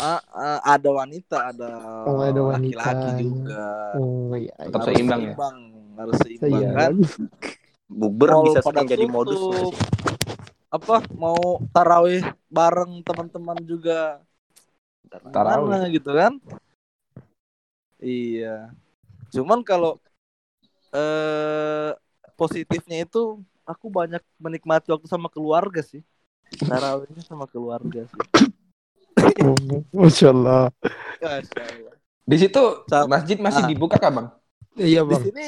[0.01, 1.69] Ah, ah, ada wanita, ada,
[2.09, 2.81] Oh, ada wanita.
[2.81, 3.65] laki-laki juga.
[4.01, 4.53] Oh iya.
[4.57, 5.25] Tetap Harus seimbang ya?
[5.37, 5.59] seimbang,
[5.97, 6.69] Harus seimbang Iya.
[6.73, 6.95] kan.
[7.87, 9.73] Bukber bisa sering jadi modus sih?
[10.73, 14.25] Apa mau tarawih bareng teman-teman juga
[15.07, 15.93] Tarawih.
[15.93, 16.33] Gitu kan?
[18.01, 18.73] Iya.
[19.33, 20.01] Cuman kalau
[20.97, 21.93] eh
[22.37, 26.01] positifnya itu aku banyak menikmati waktu sama keluarga sih.
[26.63, 28.21] Tarawihnya sama keluarga sih.
[29.93, 30.71] Masya Allah.
[31.19, 31.95] Masya Allah.
[32.23, 32.63] Di situ
[33.07, 33.69] masjid masih Ah.
[33.69, 34.29] dibuka kah bang?
[34.77, 35.23] Iya, Di Bang.
[35.23, 35.47] sini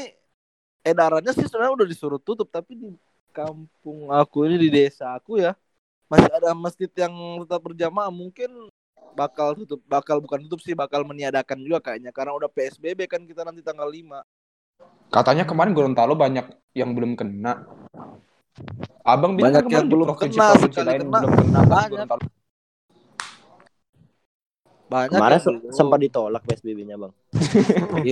[0.83, 2.89] edarannya sih sebenarnya udah disuruh tutup tapi di
[3.31, 5.53] kampung aku ini di desa aku ya
[6.09, 7.13] masih ada masjid yang
[7.45, 8.49] tetap berjamaah mungkin
[9.13, 13.45] bakal tutup bakal bukan tutup sih bakal meniadakan juga kayaknya karena udah PSBB kan kita
[13.45, 14.01] nanti tanggal 5
[15.09, 17.65] Katanya kemarin Gorontalo banyak yang belum kena.
[19.03, 21.19] Abang bilang Banyak yang belum kena, sekali lain kena.
[21.23, 21.91] belum kena Banyak.
[21.93, 22.25] Gorontalo.
[24.89, 27.13] banyak Kemarin se- sempat ditolak PSBB-nya, Bang.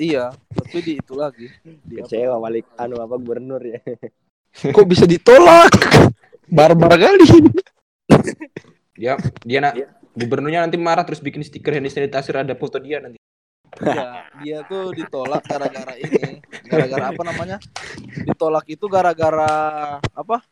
[0.00, 2.02] iya tapi di itu lagi di?
[2.02, 3.78] Kecewa balik anu apa gubernur ya.
[4.74, 5.70] Kok bisa ditolak?
[6.50, 7.26] Barbar kali.
[8.98, 9.14] Dia
[9.48, 9.74] dia nak
[10.10, 13.19] Gubernurnya nanti marah terus bikin stiker hand sanitizer ada foto dia nanti.
[13.80, 14.08] Iya,
[14.44, 16.44] dia tuh ditolak gara-gara ini.
[16.68, 17.56] Gara-gara apa namanya?
[18.28, 19.52] Ditolak itu gara-gara
[20.00, 20.44] apa?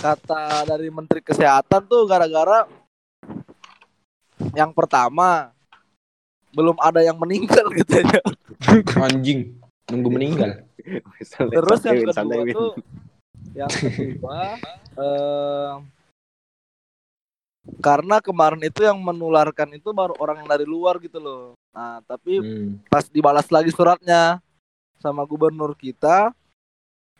[0.00, 2.66] Kata dari Menteri Kesehatan tuh gara-gara
[4.56, 5.52] yang pertama
[6.50, 8.22] belum ada yang meninggal gitu ya.
[8.98, 9.58] Anjing,
[9.90, 10.50] nunggu meninggal.
[11.54, 12.72] Terus yang kedua tuh
[13.50, 14.56] yang kedua
[14.94, 15.72] eh,
[17.78, 21.59] karena kemarin itu yang menularkan itu baru orang dari luar gitu loh.
[21.70, 22.82] Nah, tapi Hmm.
[22.90, 24.42] pas dibalas lagi suratnya
[24.98, 26.34] sama gubernur kita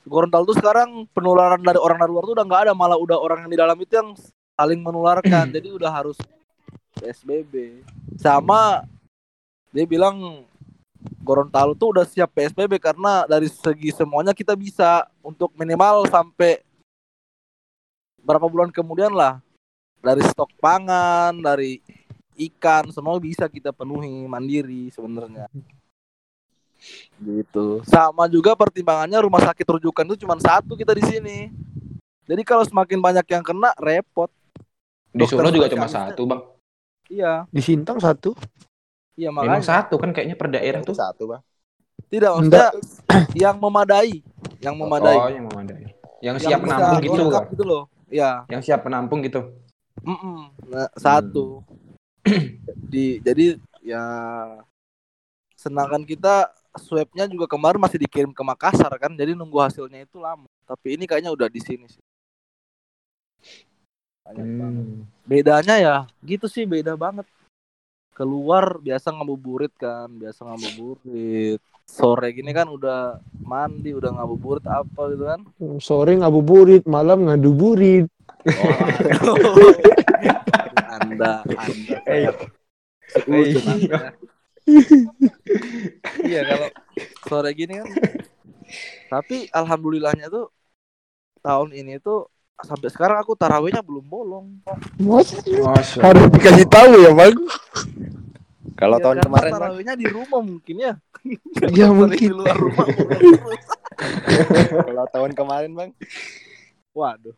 [0.08, 3.44] Gorontalo tuh sekarang penularan dari orang dari luar tuh udah nggak ada malah udah orang
[3.44, 4.16] yang di dalam itu yang
[4.56, 5.44] saling menularkan.
[5.56, 6.16] Jadi udah harus
[6.96, 7.84] PSBB
[8.16, 8.84] sama
[9.70, 10.44] dia bilang
[11.20, 16.64] Gorontalo tuh udah siap PSBB karena dari segi semuanya kita bisa untuk minimal sampai
[18.24, 19.40] berapa bulan kemudian lah.
[20.00, 21.76] Dari stok pangan dari
[22.48, 25.46] ikan semua bisa kita penuhi mandiri sebenarnya.
[27.20, 27.84] Gitu.
[27.84, 31.38] Sama juga pertimbangannya rumah sakit rujukan itu cuma satu kita di sini.
[32.24, 34.32] Jadi kalau semakin banyak yang kena repot.
[35.10, 36.40] Di Solo juga cuma satu, Bang.
[37.10, 37.44] iya.
[37.50, 38.32] Di Sintang satu.
[39.18, 39.66] iya Memang makanya.
[39.84, 40.96] satu kan kayaknya per daerah tuh.
[40.96, 41.42] satu bang.
[42.08, 42.70] Tidak maksudnya
[43.36, 44.22] yang memadai
[44.62, 45.16] yang memadai.
[45.18, 45.84] Oh, yang memadai.
[46.22, 47.22] Yang Yang siap menampung gitu,
[47.52, 47.82] gitu loh.
[48.08, 49.40] Ya Yang siap menampung gitu.
[50.00, 50.48] Mm-mm.
[50.72, 51.60] Nah, satu
[52.92, 54.04] di jadi ya
[55.56, 60.46] sedangkan kita swabnya juga kemarin masih dikirim ke Makassar kan jadi nunggu hasilnya itu lama
[60.64, 62.02] tapi ini kayaknya udah di sini sih
[64.24, 64.84] Banyak banget.
[64.86, 65.02] Hmm.
[65.26, 67.26] bedanya ya gitu sih beda banget
[68.14, 71.58] keluar biasa ngabuburit kan biasa ngabuburit
[71.90, 75.40] sore gini kan udah mandi udah ngabuburit apa gitu kan
[75.82, 78.06] Sore ngabuburit, malam ngaduburit.
[78.46, 79.74] oh,
[80.90, 82.28] anda anda Eh,
[83.10, 84.14] Seujung Anda.
[86.22, 86.68] iya kalau
[87.26, 87.88] sore gini kan.
[89.10, 90.46] Tapi alhamdulillahnya tuh
[91.40, 92.30] tahun ini tuh
[92.60, 94.46] sampai sekarang aku tarawihnya belum bolong.
[95.02, 95.42] Harus
[96.30, 97.34] dikasih tahu ya, Bang.
[98.78, 100.94] kalau Ya, tahun kemarin tarawihnya di rumah mungkin ya.
[101.66, 102.28] Ya Sering mungkin.
[102.30, 102.86] di luar rumah
[104.86, 105.90] kalau tahun kemarin bang.
[106.94, 107.34] Waduh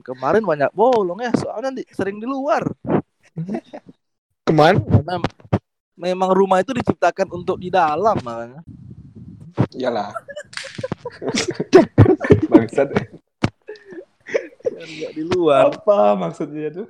[0.00, 2.64] kemarin banyak bolong ya soalnya di- sering di luar
[4.44, 4.80] Ke mana?
[4.80, 5.16] Karena
[5.94, 8.60] memang rumah itu diciptakan untuk di dalam makanya
[9.70, 10.10] Iyalah.
[12.50, 12.88] Bangsat.
[14.70, 16.88] nggak di luar Apa maksudnya tuh?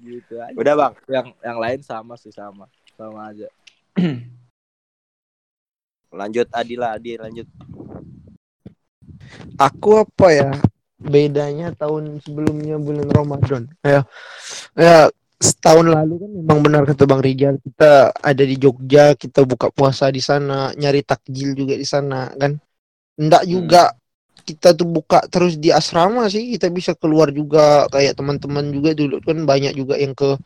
[0.00, 3.48] gitu aja udah bang yang yang lain sama sih sama sama aja
[6.10, 7.46] lanjut Adila Adi lanjut
[9.60, 10.50] Aku apa ya?
[11.00, 13.62] Bedanya tahun sebelumnya bulan Ramadan.
[13.84, 14.04] Ya,
[14.76, 15.08] ya
[15.40, 20.12] setahun lalu kan memang benar kata Bang Rijal kita ada di Jogja kita buka puasa
[20.12, 22.60] di sana nyari takjil juga di sana kan
[23.16, 23.96] enggak juga
[24.44, 29.16] kita tuh buka terus di asrama sih kita bisa keluar juga kayak teman-teman juga dulu
[29.24, 30.36] kan banyak juga yang ke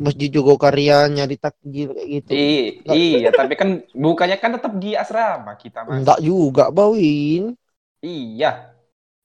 [0.00, 5.54] Masjid Jogokarya nyari takjil kayak gitu I- iya, tapi kan bukannya kan tetap di asrama
[5.54, 6.02] kita, Mas.
[6.02, 7.54] enggak juga Bawin
[8.04, 8.74] Iya.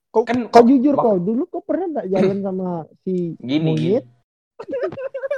[0.09, 2.67] kau Kan kau jujur kau dulu kau pernah enggak jalan sama
[3.05, 4.05] si Gini, monyet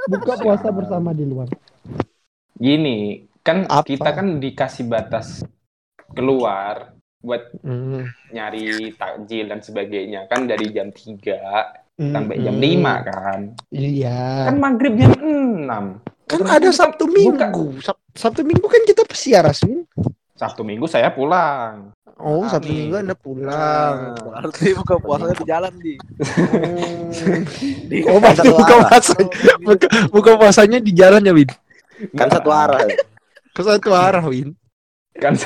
[0.08, 1.48] buka puasa bersama di luar
[2.62, 3.82] gini, kan Apa?
[3.82, 5.42] kita kan dikasih batas
[6.14, 8.06] keluar buat Hmm.
[8.30, 12.64] nyari takjil dan sebagainya kan dari jam 3 sampai jam Hmm.
[12.64, 13.40] 5 kan.
[13.68, 14.20] Iya.
[14.48, 15.84] Kan maghrib jam 6.
[16.24, 17.14] Kan ada kita Sabtu buka.
[17.52, 17.64] Minggu.
[17.78, 19.84] Sab- Sabtu Minggu kan kita pesiar Aswin.
[20.32, 21.92] Sabtu Minggu saya pulang.
[22.16, 22.70] Oh, Ah, Sabtu.
[22.70, 24.16] Minggu Anda pulang.
[24.16, 25.94] Nah, berarti buka puasanya di jalan di
[28.06, 28.88] oh, berarti Satu buka arah.
[28.88, 29.14] puasa.
[29.60, 31.50] Buka, buka puasanya di jalan ya, Win.
[32.12, 32.82] kan satu arah
[33.52, 34.56] Ke satu arah, Win.
[35.12, 35.36] kan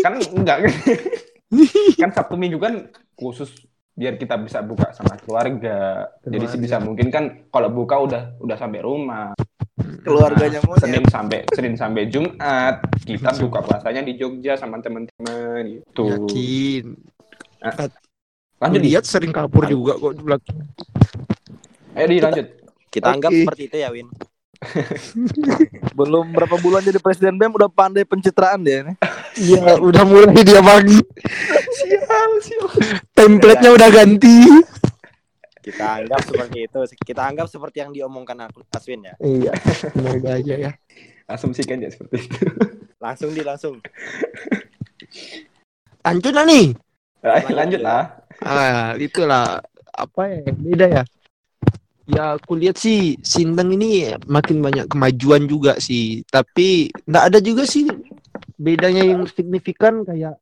[0.00, 0.58] kan enggak
[2.00, 3.50] kan Sabtu Minggu kan khusus
[4.00, 6.08] biar kita bisa buka sama keluarga.
[6.24, 9.36] Jadi sih bisa mungkin kan kalau buka udah udah sampai rumah.
[9.80, 16.28] keluarganya mau Senin sampai Senin sampai Jumat kita buka puasanya di Jogja sama teman-teman gitu.
[16.28, 16.84] Yakin.
[18.60, 18.88] Lanjut di.
[18.92, 20.58] Lihat sering kabur juga kok di belakang.
[21.96, 22.46] Ayo di lanjut.
[22.90, 23.40] kita anggap Oke.
[23.46, 24.08] seperti itu ya Win
[25.98, 28.98] belum berapa bulan jadi presiden BEM udah pandai pencitraan dia nih
[29.38, 30.98] Iya, udah mulai dia bagi.
[31.80, 32.64] Sial, sial.
[33.12, 34.36] Template-nya udah ganti.
[35.60, 39.52] kita anggap seperti itu kita anggap seperti yang diomongkan aku Aswin ya Iya,
[39.92, 40.70] semoga aja ya.
[41.26, 42.36] Asumsikan ya seperti itu.
[42.96, 43.76] langsung di langsung
[46.00, 46.66] Lanjut lah nih.
[47.20, 48.02] Ayo, lanjut lah.
[48.40, 49.60] ah itulah
[49.92, 51.02] apa ya beda ya
[52.08, 57.68] ya aku lihat sih Sintang ini makin banyak kemajuan juga sih tapi nggak ada juga
[57.68, 57.84] sih
[58.56, 60.40] bedanya yang signifikan kayak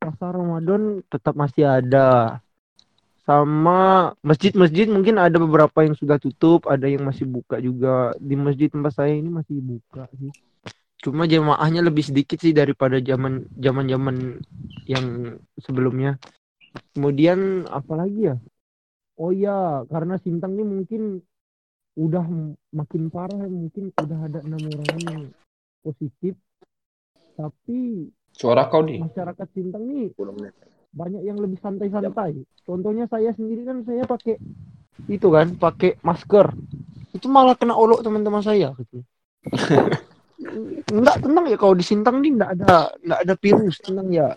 [0.00, 2.40] pasar Ramadan tetap masih ada.
[3.28, 8.16] Sama masjid-masjid mungkin ada beberapa yang sudah tutup ada yang masih buka juga.
[8.16, 10.32] Di masjid tempat saya ini masih buka sih.
[11.04, 14.16] Cuma jemaahnya lebih sedikit sih daripada zaman zaman zaman
[14.88, 16.16] yang sebelumnya.
[16.96, 18.36] Kemudian apa lagi ya?
[19.20, 21.20] Oh ya karena Sintang ini mungkin
[22.00, 22.24] udah
[22.72, 25.22] makin parah mungkin udah ada enam orang yang
[25.84, 26.34] positif.
[27.36, 29.02] Tapi Suara kau nih.
[29.04, 30.54] masyarakat Sintang nih 10 menit.
[30.90, 32.42] banyak yang lebih santai-santai.
[32.66, 34.42] Contohnya saya sendiri kan saya pakai
[35.06, 36.50] itu kan, pakai masker.
[37.14, 39.06] Itu malah kena olok teman-teman saya gitu.
[40.90, 44.34] Enggak tenang ya kalau di Sintang nih enggak ada enggak ada virus, tenang ya.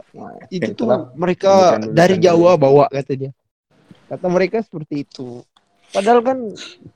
[0.52, 3.32] Itu tuh mereka bukan- dari bukan Jawa bawa kata dia.
[4.12, 5.42] Kata mereka seperti itu.
[5.94, 6.38] Padahal kan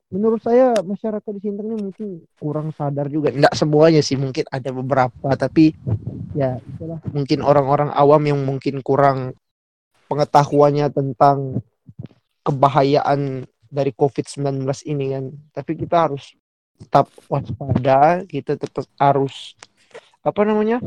[0.09, 2.07] menurut saya masyarakat di Sintang ini mungkin
[2.41, 3.29] kurang sadar juga.
[3.29, 5.77] Enggak semuanya sih, mungkin ada beberapa tapi
[6.33, 9.37] ya itulah mungkin orang-orang awam yang mungkin kurang
[10.09, 11.61] pengetahuannya tentang
[12.41, 15.25] kebahayaan dari COVID-19 ini kan.
[15.53, 16.33] Tapi kita harus
[16.81, 19.53] tetap waspada, kita tetap harus
[20.25, 20.81] apa namanya?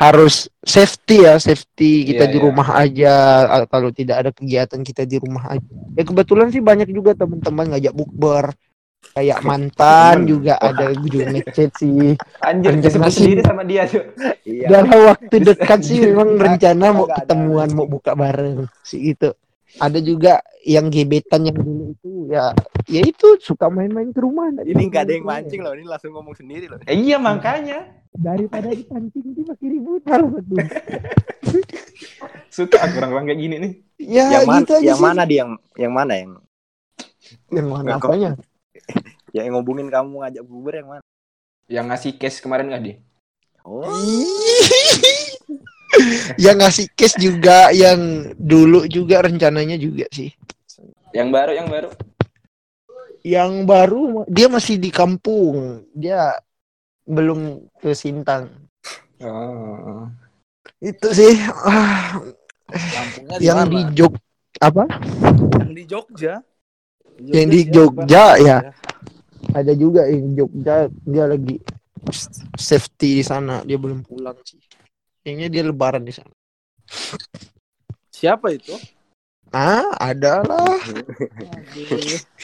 [0.00, 2.44] Harus safety ya, safety kita Iya, di iya.
[2.48, 3.12] rumah aja
[3.44, 5.68] a- kalau tidak ada kegiatan kita di rumah aja.
[5.92, 8.48] Ya kebetulan sih banyak juga teman-teman ngajak bukber.
[9.10, 10.28] Kayak mantan Temen.
[10.28, 12.14] juga ada juga ngechat sih.
[12.40, 14.04] Anjir, Anjir, masih- sendiri sama dia, Cuk.
[14.44, 14.66] Iya.
[14.72, 17.16] Dalam waktu dekat sih memang rencana mau ada.
[17.20, 19.36] ketemuan, mau buka bareng sih gitu.
[19.76, 22.50] Ada juga yang gebetan yang dulu itu ya
[22.90, 24.50] ya itu suka main-main ke rumah.
[24.58, 26.78] Ini nggak ada yang mancing loh, ini langsung ngomong sendiri loh.
[26.84, 27.86] Eh, iya, makanya.
[28.10, 30.54] Daripada dipancing itu makin ribut harus satu.
[32.50, 33.72] Suka aku orang-orang kayak gini nih.
[34.00, 35.04] Ya yang mana gitu yang sih.
[35.06, 36.30] mana di yang yang mana yang
[37.52, 38.30] Yang mana Yang kok- apanya?
[39.36, 41.02] yang ngobongin kamu ngajak bubur yang mana?
[41.70, 42.94] Yang ngasih case kemarin nggak, Di?
[43.62, 43.86] Oh,
[46.42, 50.34] yang ngasih case juga yang dulu juga rencananya juga sih.
[51.14, 51.88] Yang baru, yang baru.
[53.20, 55.84] Yang baru dia masih di kampung.
[55.92, 56.34] Dia
[57.06, 58.50] belum ke Sintang.
[59.20, 60.08] Oh.
[60.80, 62.16] Itu sih ah,
[62.70, 64.14] Kampungnya di yang di Jog
[64.60, 64.84] apa?
[65.58, 66.34] Yang di Jogja.
[67.20, 67.60] Yang di?
[67.68, 68.58] Jogja, ya.
[69.52, 71.60] Ada juga yang Jogja dia lagi
[72.56, 74.60] safety di sana, dia belum pulang sih.
[75.20, 76.32] Kayaknya dia lebaran di sana.
[78.08, 78.72] Siapa itu?
[79.50, 80.78] Ah, ada lah.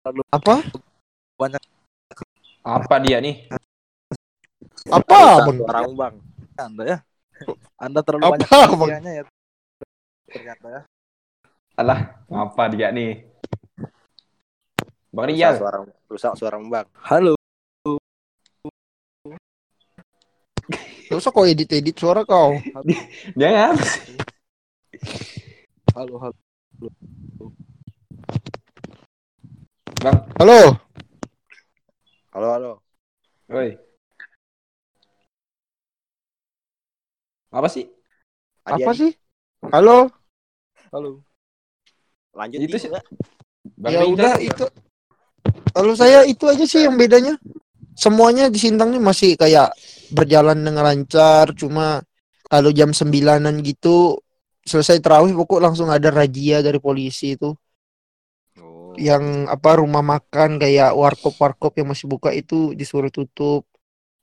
[0.00, 0.64] Apa?
[2.64, 3.52] Apa dia nih?
[4.88, 6.14] Apa, Rusak Bang?
[6.56, 6.98] Anda ya.
[7.76, 8.88] Anda terlalu Apa, banyak Bang?
[8.88, 9.22] rahasianya ya.
[10.30, 10.80] Ternyata ya.
[11.76, 13.28] Alah, apa dia nih?
[15.12, 15.54] Bang Rusak Rijal.
[15.58, 16.86] suaramu, rusak suaramu bang.
[17.02, 17.34] Halo.
[21.10, 22.54] Gak usah kau edit-edit suara kau.
[23.34, 24.16] Dia ngapa sih?
[25.98, 26.38] Halo, halo.
[30.00, 30.72] Bang, Halo.
[32.32, 32.72] Halo halo.
[33.52, 33.76] woi.
[37.52, 37.84] Apa sih?
[38.64, 39.12] Adi, Apa Adi, sih?
[39.68, 40.08] Halo.
[40.96, 41.20] Halo.
[42.32, 42.88] Lanjut Itu sih-
[43.84, 44.64] ya udah itu.
[45.76, 47.36] Kalau saya itu aja sih yang bedanya.
[47.92, 49.76] Semuanya di Sintang nih masih kayak
[50.08, 52.00] berjalan dengan lancar, cuma
[52.48, 54.16] kalau jam sembilanan gitu
[54.64, 57.52] selesai terawih pokok langsung ada razia dari polisi itu.
[58.98, 63.66] Yang apa rumah makan kayak warkop-warkop yang masih buka itu disuruh tutup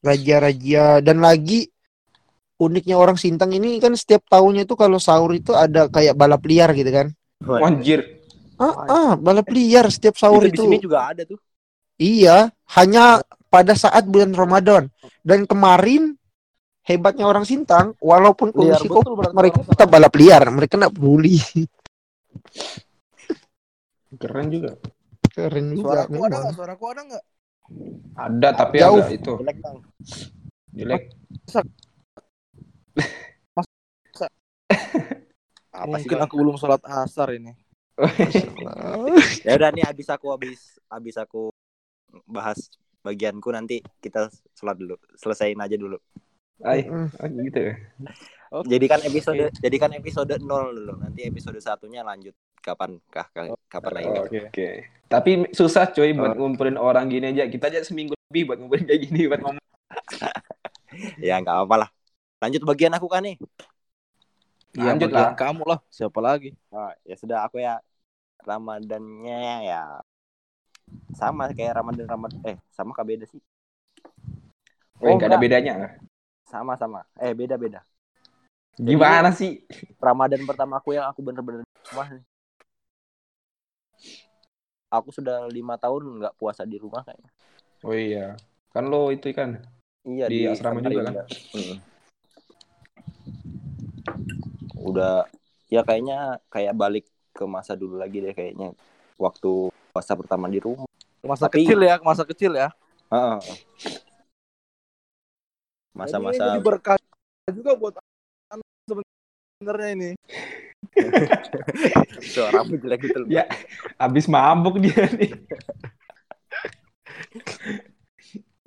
[0.04, 1.70] razia-razia dan lagi
[2.58, 6.74] uniknya orang Sintang ini kan setiap tahunnya itu kalau sahur itu ada kayak balap liar
[6.74, 7.08] gitu kan
[7.62, 8.02] Anjir.
[8.58, 11.38] ah, ah balap liar setiap sahur itu di itu sini juga ada tuh.
[11.98, 14.86] Iya, hanya pada saat bulan Ramadan.
[15.26, 16.14] Dan kemarin
[16.86, 20.46] hebatnya orang Sintang, walaupun Liar kondisi betul mereka tetap balap liar.
[20.54, 21.42] Mereka nggak peduli.
[24.18, 24.72] Keren juga.
[25.32, 26.06] Keren juga.
[26.10, 26.54] Suaraku ada nggak?
[26.58, 27.24] Suaraku ada nggak?
[28.18, 28.98] Ada tapi Jauh.
[29.04, 29.78] agak itu Jelek bang.
[30.74, 31.04] jelek.
[35.78, 36.26] Apa sih Mungkin bang?
[36.26, 37.54] aku belum sholat asar ini.
[39.46, 41.50] Ya udah nih habis aku habis habis aku
[42.30, 42.70] bahas
[43.02, 44.98] bagianku nanti kita sholat dulu.
[45.18, 45.98] Selesaiin aja dulu.
[46.66, 46.90] Ay,
[47.46, 47.74] gitu ya.
[48.66, 50.94] Jadikan episode jadikan episode 0 dulu.
[50.98, 52.34] Nanti episode satunya lanjut
[52.68, 53.28] kapan kah
[53.72, 54.08] kapan lagi.
[54.12, 54.70] Oh, Oke.
[55.08, 57.48] Tapi susah coy buat ngumpulin orang gini aja.
[57.48, 59.64] Kita aja seminggu lebih buat ngumpulin kayak gini buat ngomong.
[61.22, 61.90] Ya nggak apa lah.
[62.42, 63.38] Lanjut bagian aku kan nih.
[64.74, 65.34] Iya, Lanjut lah.
[65.38, 65.80] kamu lah.
[65.94, 66.54] Siapa lagi?
[66.74, 67.78] Oh, ya sudah aku ya
[68.42, 70.02] Ramadannya ya
[71.14, 73.42] sama kayak Ramadan Ramadan eh sama kah beda sih?
[75.04, 75.44] Oh, Oh, nggak ada enggak.
[75.44, 75.74] bedanya.
[76.48, 77.04] Sama sama.
[77.20, 77.84] Eh beda beda.
[78.78, 79.66] Gimana sih?
[79.98, 82.24] Ramadan pertama aku yang aku bener-bener di rumah nih.
[84.88, 87.32] Aku sudah lima tahun nggak puasa di rumah kayaknya.
[87.84, 88.40] Oh iya.
[88.72, 89.60] Kan lo itu kan.
[90.08, 91.28] Iya Di asrama juga kan?
[91.52, 91.78] Mm.
[94.80, 95.28] Udah
[95.68, 98.72] ya kayaknya kayak balik ke masa dulu lagi deh kayaknya
[99.20, 100.88] waktu puasa pertama di rumah.
[101.20, 102.72] Masa Tapi- kecil ya, masa kecil ya.
[103.12, 103.40] Heeh.
[105.98, 106.96] Masa-masa Ini, ini berkah
[107.50, 107.98] juga buat
[108.54, 108.68] anak
[109.60, 110.10] sebenarnya ini.
[112.34, 113.30] suaramu jelek gitu loh.
[113.30, 113.46] Ya.
[114.00, 115.32] Abis mabuk dia nih.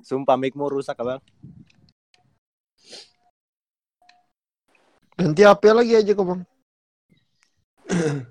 [0.01, 1.21] Sumpah mic-mu rusak abang.
[5.15, 6.41] Ganti HP lagi aja kok bang.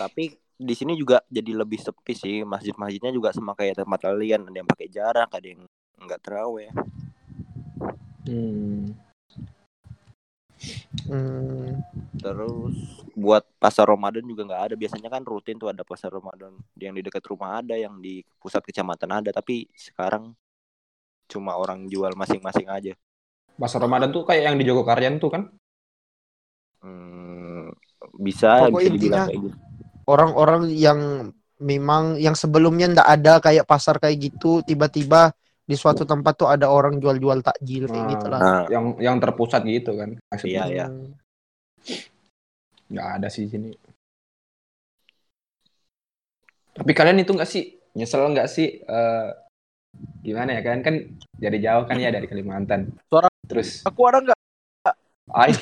[0.00, 0.24] Tapi
[0.58, 2.42] di sini juga jadi lebih sepi sih.
[2.42, 4.48] Masjid-masjidnya juga sama kayak tempat kalian.
[4.48, 5.62] Ada yang pakai jarak, ada yang
[5.98, 6.70] nggak terawih.
[8.26, 9.07] Hmm.
[11.06, 11.80] Hmm.
[12.18, 12.76] Terus
[13.14, 14.74] buat pasar Ramadan juga nggak ada.
[14.74, 16.54] Biasanya kan rutin tuh ada pasar Ramadan.
[16.76, 19.30] Yang di dekat rumah ada, yang di pusat kecamatan ada.
[19.30, 20.34] Tapi sekarang
[21.28, 22.92] cuma orang jual masing-masing aja.
[23.58, 25.42] Pasar Ramadan tuh kayak yang di Jogokarian tuh kan?
[26.78, 27.74] Hmm,
[28.22, 29.56] bisa Pokok bisa dibilang intinya- kayak gitu.
[30.08, 31.00] Orang-orang yang
[31.60, 35.34] memang yang sebelumnya ndak ada kayak pasar kayak gitu, tiba-tiba
[35.68, 38.10] di suatu tempat tuh ada orang jual-jual takjil kayak Ah.
[38.10, 38.40] gitu lah.
[38.40, 40.10] Nah, Yang yang terpusat gitu kan?
[40.10, 40.86] Iya, Maksudnya iya.
[40.88, 41.12] Hmm.
[42.88, 43.70] nggak ada sih di sini.
[46.72, 48.80] Tapi kalian itu nggak sih nyesel nggak sih?
[48.80, 49.28] eh,
[50.22, 50.94] gimana ya kalian kan
[51.34, 52.88] dari jauh kan ya dari Kalimantan.
[53.04, 54.36] Suara- Terus, Aku ada nggak?
[55.30, 55.52] ay,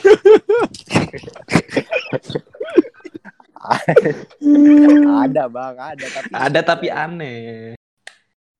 [5.22, 7.75] ada bang, ada tapi ada tapi aneh.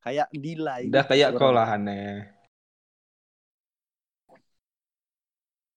[0.07, 0.82] Kayak delay.
[0.86, 2.30] Udah kayak Suara- kau lah aneh.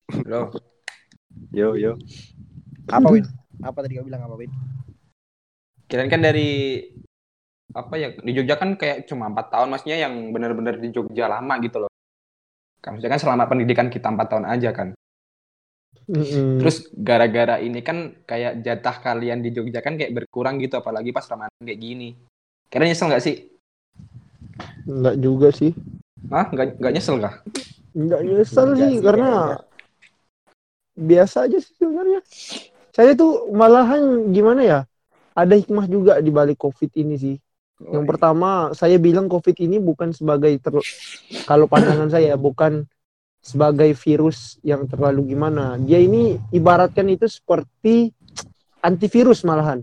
[0.09, 0.53] Bro,
[1.49, 1.97] Yo yo.
[2.89, 3.25] Apa Win?
[3.65, 4.53] Apa tadi kau bilang apa Win?
[5.89, 6.77] kalian kan dari
[7.73, 11.57] apa ya di Jogja kan kayak cuma empat tahun maksudnya yang benar-benar di Jogja lama
[11.65, 11.89] gitu loh.
[12.77, 14.93] Kan maksudnya kan selama pendidikan kita empat tahun aja kan.
[16.05, 16.61] Mm-mm.
[16.61, 21.25] Terus gara-gara ini kan kayak jatah kalian di Jogja kan kayak berkurang gitu apalagi pas
[21.25, 22.13] Ramadan kayak gini.
[22.69, 23.59] Kalian nyesel nggak sih?
[24.86, 25.72] Enggak juga sih.
[26.30, 26.45] Hah?
[26.51, 27.34] Nggak, nggak nyesel kah?
[27.95, 29.32] Enggak nyesel Enggak sih sih, karena
[30.99, 32.20] biasa aja sih sebenarnya.
[32.91, 34.80] Saya tuh malahan gimana ya?
[35.38, 37.36] Ada hikmah juga di balik Covid ini sih.
[37.80, 38.10] Oh, Yang iya.
[38.12, 40.88] pertama, saya bilang COVID ini bukan sebagai ter-
[41.47, 42.84] kalau pandangan saya bukan
[43.39, 45.80] sebagai virus yang terlalu gimana.
[45.80, 48.12] Dia ini ibaratkan itu seperti
[48.84, 49.80] antivirus malahan.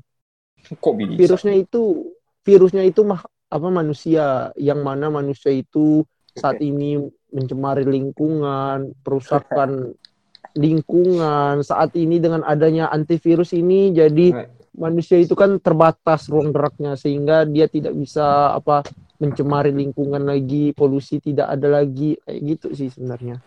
[0.77, 1.17] Kok bisa?
[1.17, 2.13] Virusnya itu
[2.45, 6.03] virusnya itu mah apa manusia yang mana manusia itu
[6.37, 6.99] saat ini
[7.33, 9.95] mencemari lingkungan, perusakan
[10.65, 11.63] lingkungan.
[11.63, 14.35] Saat ini dengan adanya antivirus ini jadi
[14.77, 18.85] manusia itu kan terbatas ruang geraknya sehingga dia tidak bisa apa
[19.17, 23.41] mencemari lingkungan lagi, polusi tidak ada lagi kayak gitu sih sebenarnya.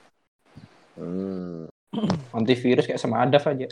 [0.98, 1.70] Hmm.
[2.34, 3.70] Antivirus kayak sama Adaf aja.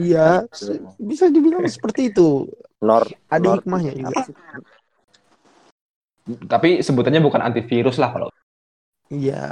[0.00, 0.48] Iya,
[0.96, 2.48] bisa dibilang seperti itu.
[2.80, 4.24] Nor Ada Nor- hikmahnya juga.
[4.24, 4.81] apa?
[6.22, 8.28] Tapi sebutannya bukan antivirus lah kalau.
[9.12, 9.44] Iya,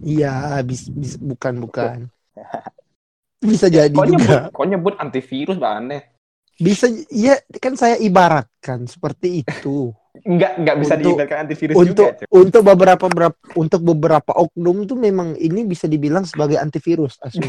[0.00, 2.08] iya, bis, bis- bukan bukan.
[3.40, 4.40] Bisa jadi Kok nyebut, juga.
[4.52, 6.12] kok nyebut antivirus bah aneh.
[6.60, 9.88] Bisa, iya kan saya ibaratkan seperti itu.
[10.26, 12.26] Enggak, enggak bisa Untuk- diibaratkan antivirus untuk juga.
[12.34, 17.46] Untuk beberapa berap- untuk beberapa oknum tuh memang ini bisa dibilang sebagai antivirus asli.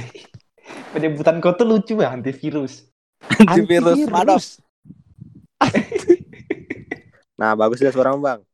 [0.93, 2.85] Penyebutan kau tuh lucu ya antivirus.
[3.43, 4.07] Antivirus.
[4.07, 4.39] Madap.
[7.41, 8.45] Nah, bagus deh suara Bang.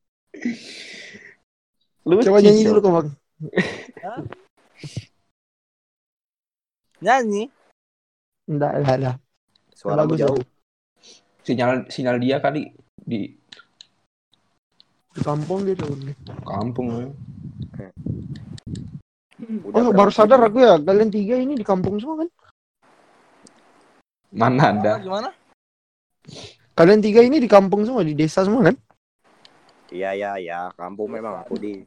[2.07, 2.23] Lucu.
[2.23, 3.09] Coba nyanyi dulu kok bang.
[7.03, 7.43] Nyanyi.
[8.47, 9.17] Enggak, enggak, enggak.
[9.75, 10.43] Suaramu Bagus, jauh.
[11.43, 13.35] Sinyal sinyal dia kali di
[15.11, 15.91] Di kampung dia tuh.
[16.47, 17.11] kampung.
[17.75, 17.91] ya.
[19.67, 22.29] Udah Oh, baru sadar aku ya, kalian tiga ini di kampung semua kan?
[24.31, 24.93] Mana ada?
[25.03, 25.29] Gimana?
[26.77, 28.77] Kalian tiga ini di kampung semua, di desa semua kan?
[29.89, 30.59] Iya, iya, iya.
[30.77, 31.81] Kampung memang aku di.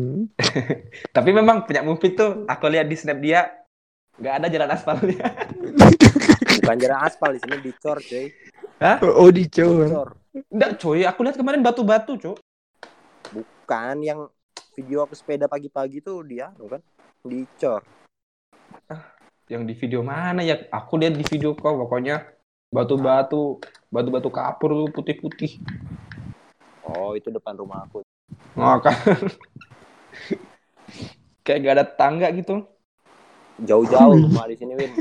[1.16, 3.44] Tapi memang punya Mufid tuh, aku lihat di snap dia
[4.16, 5.20] nggak ada jalan aspalnya.
[6.64, 8.26] bukan jalan aspal di sini dicor, cuy.
[9.04, 9.84] Oh, di Jawa.
[9.84, 10.08] Dicor.
[10.48, 12.36] Enggak, coy, aku lihat kemarin batu-batu, coy.
[13.36, 14.32] Bukan yang
[14.72, 16.80] video aku sepeda pagi-pagi tuh dia kan
[17.20, 17.84] dicor.
[19.50, 20.56] Yang di video mana ya?
[20.72, 22.22] Aku lihat di video kau pokoknya
[22.70, 23.58] batu-batu,
[23.90, 25.58] batu-batu kapur tuh putih-putih.
[26.86, 28.06] Oh, itu depan rumah aku.
[28.54, 28.94] Oh, kan.
[31.44, 32.62] Kayak gak ada tangga gitu.
[33.60, 34.92] Jauh-jauh rumah di sini, Win.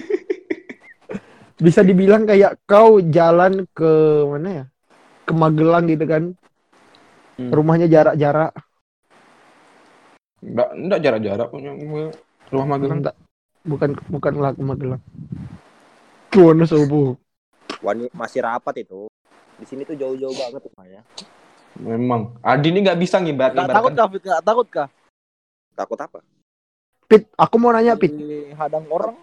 [1.60, 3.92] Bisa dibilang kayak kau jalan ke
[4.24, 4.66] mana ya?
[5.28, 6.24] Ke Magelang gitu kan.
[7.36, 7.52] Hmm.
[7.52, 8.56] Rumahnya jarak-jarak.
[10.40, 11.72] Enggak, enggak jarak-jarak punya
[12.48, 13.04] rumah Magelang.
[13.04, 13.16] Enggak.
[13.68, 15.04] Bukan bukan lah ke Magelang.
[16.32, 17.20] Ke Wonosobo.
[17.80, 19.08] Wani masih rapat itu.
[19.60, 21.02] Di sini tuh jauh-jauh banget rumahnya.
[21.80, 22.36] Memang.
[22.44, 24.24] Adi ini nggak bisa ngibarat Nggak takut kah, Fit?
[24.24, 24.88] Nggak takut kah?
[25.76, 26.20] Takut apa?
[27.10, 28.14] Pit, aku mau nanya Pit.
[28.54, 29.16] Hadang orang.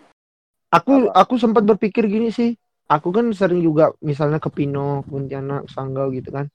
[0.72, 1.22] Aku Apa?
[1.22, 2.56] aku sempat berpikir gini sih.
[2.86, 6.46] Aku kan sering juga misalnya ke Pino, Pontianak, Sanggau gitu kan.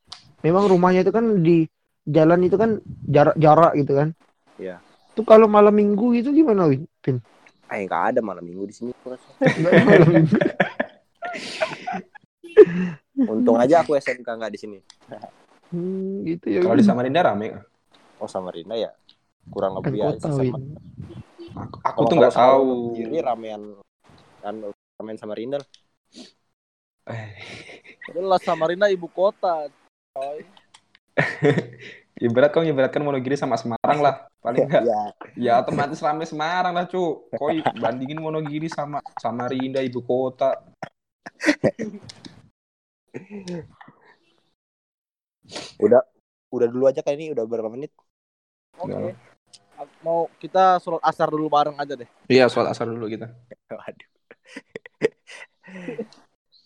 [0.42, 1.68] Memang rumahnya itu kan di
[2.08, 4.10] jalan itu kan jarak-jarak gitu kan.
[4.56, 4.80] Iya.
[5.12, 6.88] Itu kalau malam minggu gitu gimana Win?
[7.04, 7.20] Pin?
[7.72, 8.92] Eh, nggak ada malam minggu di sini.
[9.04, 9.20] Bos.
[9.40, 10.36] Nggak ada malam minggu.
[13.32, 14.78] Untung aja aku SMK nggak di sini.
[15.72, 16.60] Hmm, gitu ya.
[16.64, 17.56] Kalau di Samarinda rame.
[18.20, 18.92] Oh, Samarinda ya
[19.50, 20.20] kurang kan lebih Win.
[20.22, 20.58] sama.
[21.52, 22.70] Aku, aku tuh nggak tahu.
[22.96, 23.62] Kiri ramean
[24.40, 24.56] kan
[25.02, 25.58] ramean Samarinda.
[25.60, 25.68] lah.
[27.12, 27.30] Eh,
[28.14, 29.68] Jelas Samarinda ibu kota.
[30.16, 30.46] Coy.
[32.26, 34.30] ibarat kau ibaratkan Wonogiri sama Semarang lah.
[34.40, 34.84] Paling nggak.
[34.86, 35.02] Ya,
[35.36, 37.28] Ya otomatis rame Semarang lah cu.
[37.36, 40.56] Koi bandingin Wonogiri sama Samarinda ibu kota.
[45.82, 46.02] udah
[46.52, 47.92] udah dulu aja kayak ini udah berapa menit?
[48.78, 49.16] Oke.
[49.82, 52.06] Aku Mau kita sholat asar dulu bareng aja deh.
[52.30, 53.28] Iya soal asar dulu kita.
[53.72, 54.10] Waduh.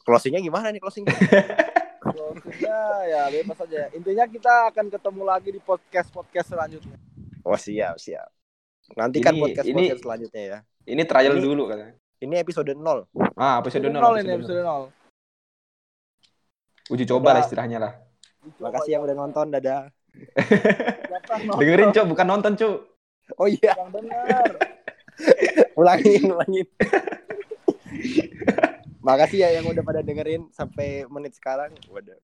[0.06, 1.16] Closingnya gimana nih closingnya?
[2.04, 3.90] Closingnya ya bebas aja.
[3.96, 6.98] Intinya kita akan ketemu lagi di podcast podcast selanjutnya.
[7.42, 8.28] Oh siap siap.
[8.94, 10.58] Nantikan Ini- podcast ini- podcast selanjutnya ya.
[10.86, 11.96] Ini trial Ini- dulu katanya.
[12.16, 14.02] Ini episode 0 Ah, episode Episode 0.
[14.02, 14.84] nol ini episode nol.
[16.94, 17.94] Uji coba lah istilahnya lah.
[18.62, 19.90] Makasih yang udah nonton, dadah.
[21.60, 22.70] Dengerin cu, bukan nonton cu.
[23.42, 24.46] Oh iya, yang benar.
[25.82, 26.68] ulangin, ulangin.
[29.02, 31.74] Makasih ya yang udah pada dengerin sampai menit sekarang.
[31.90, 32.22] Waduh.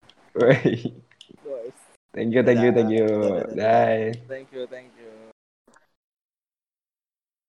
[2.13, 3.07] Thank you, thank you, thank you.
[3.57, 4.13] Bye.
[4.29, 5.00] Thank you, thank you.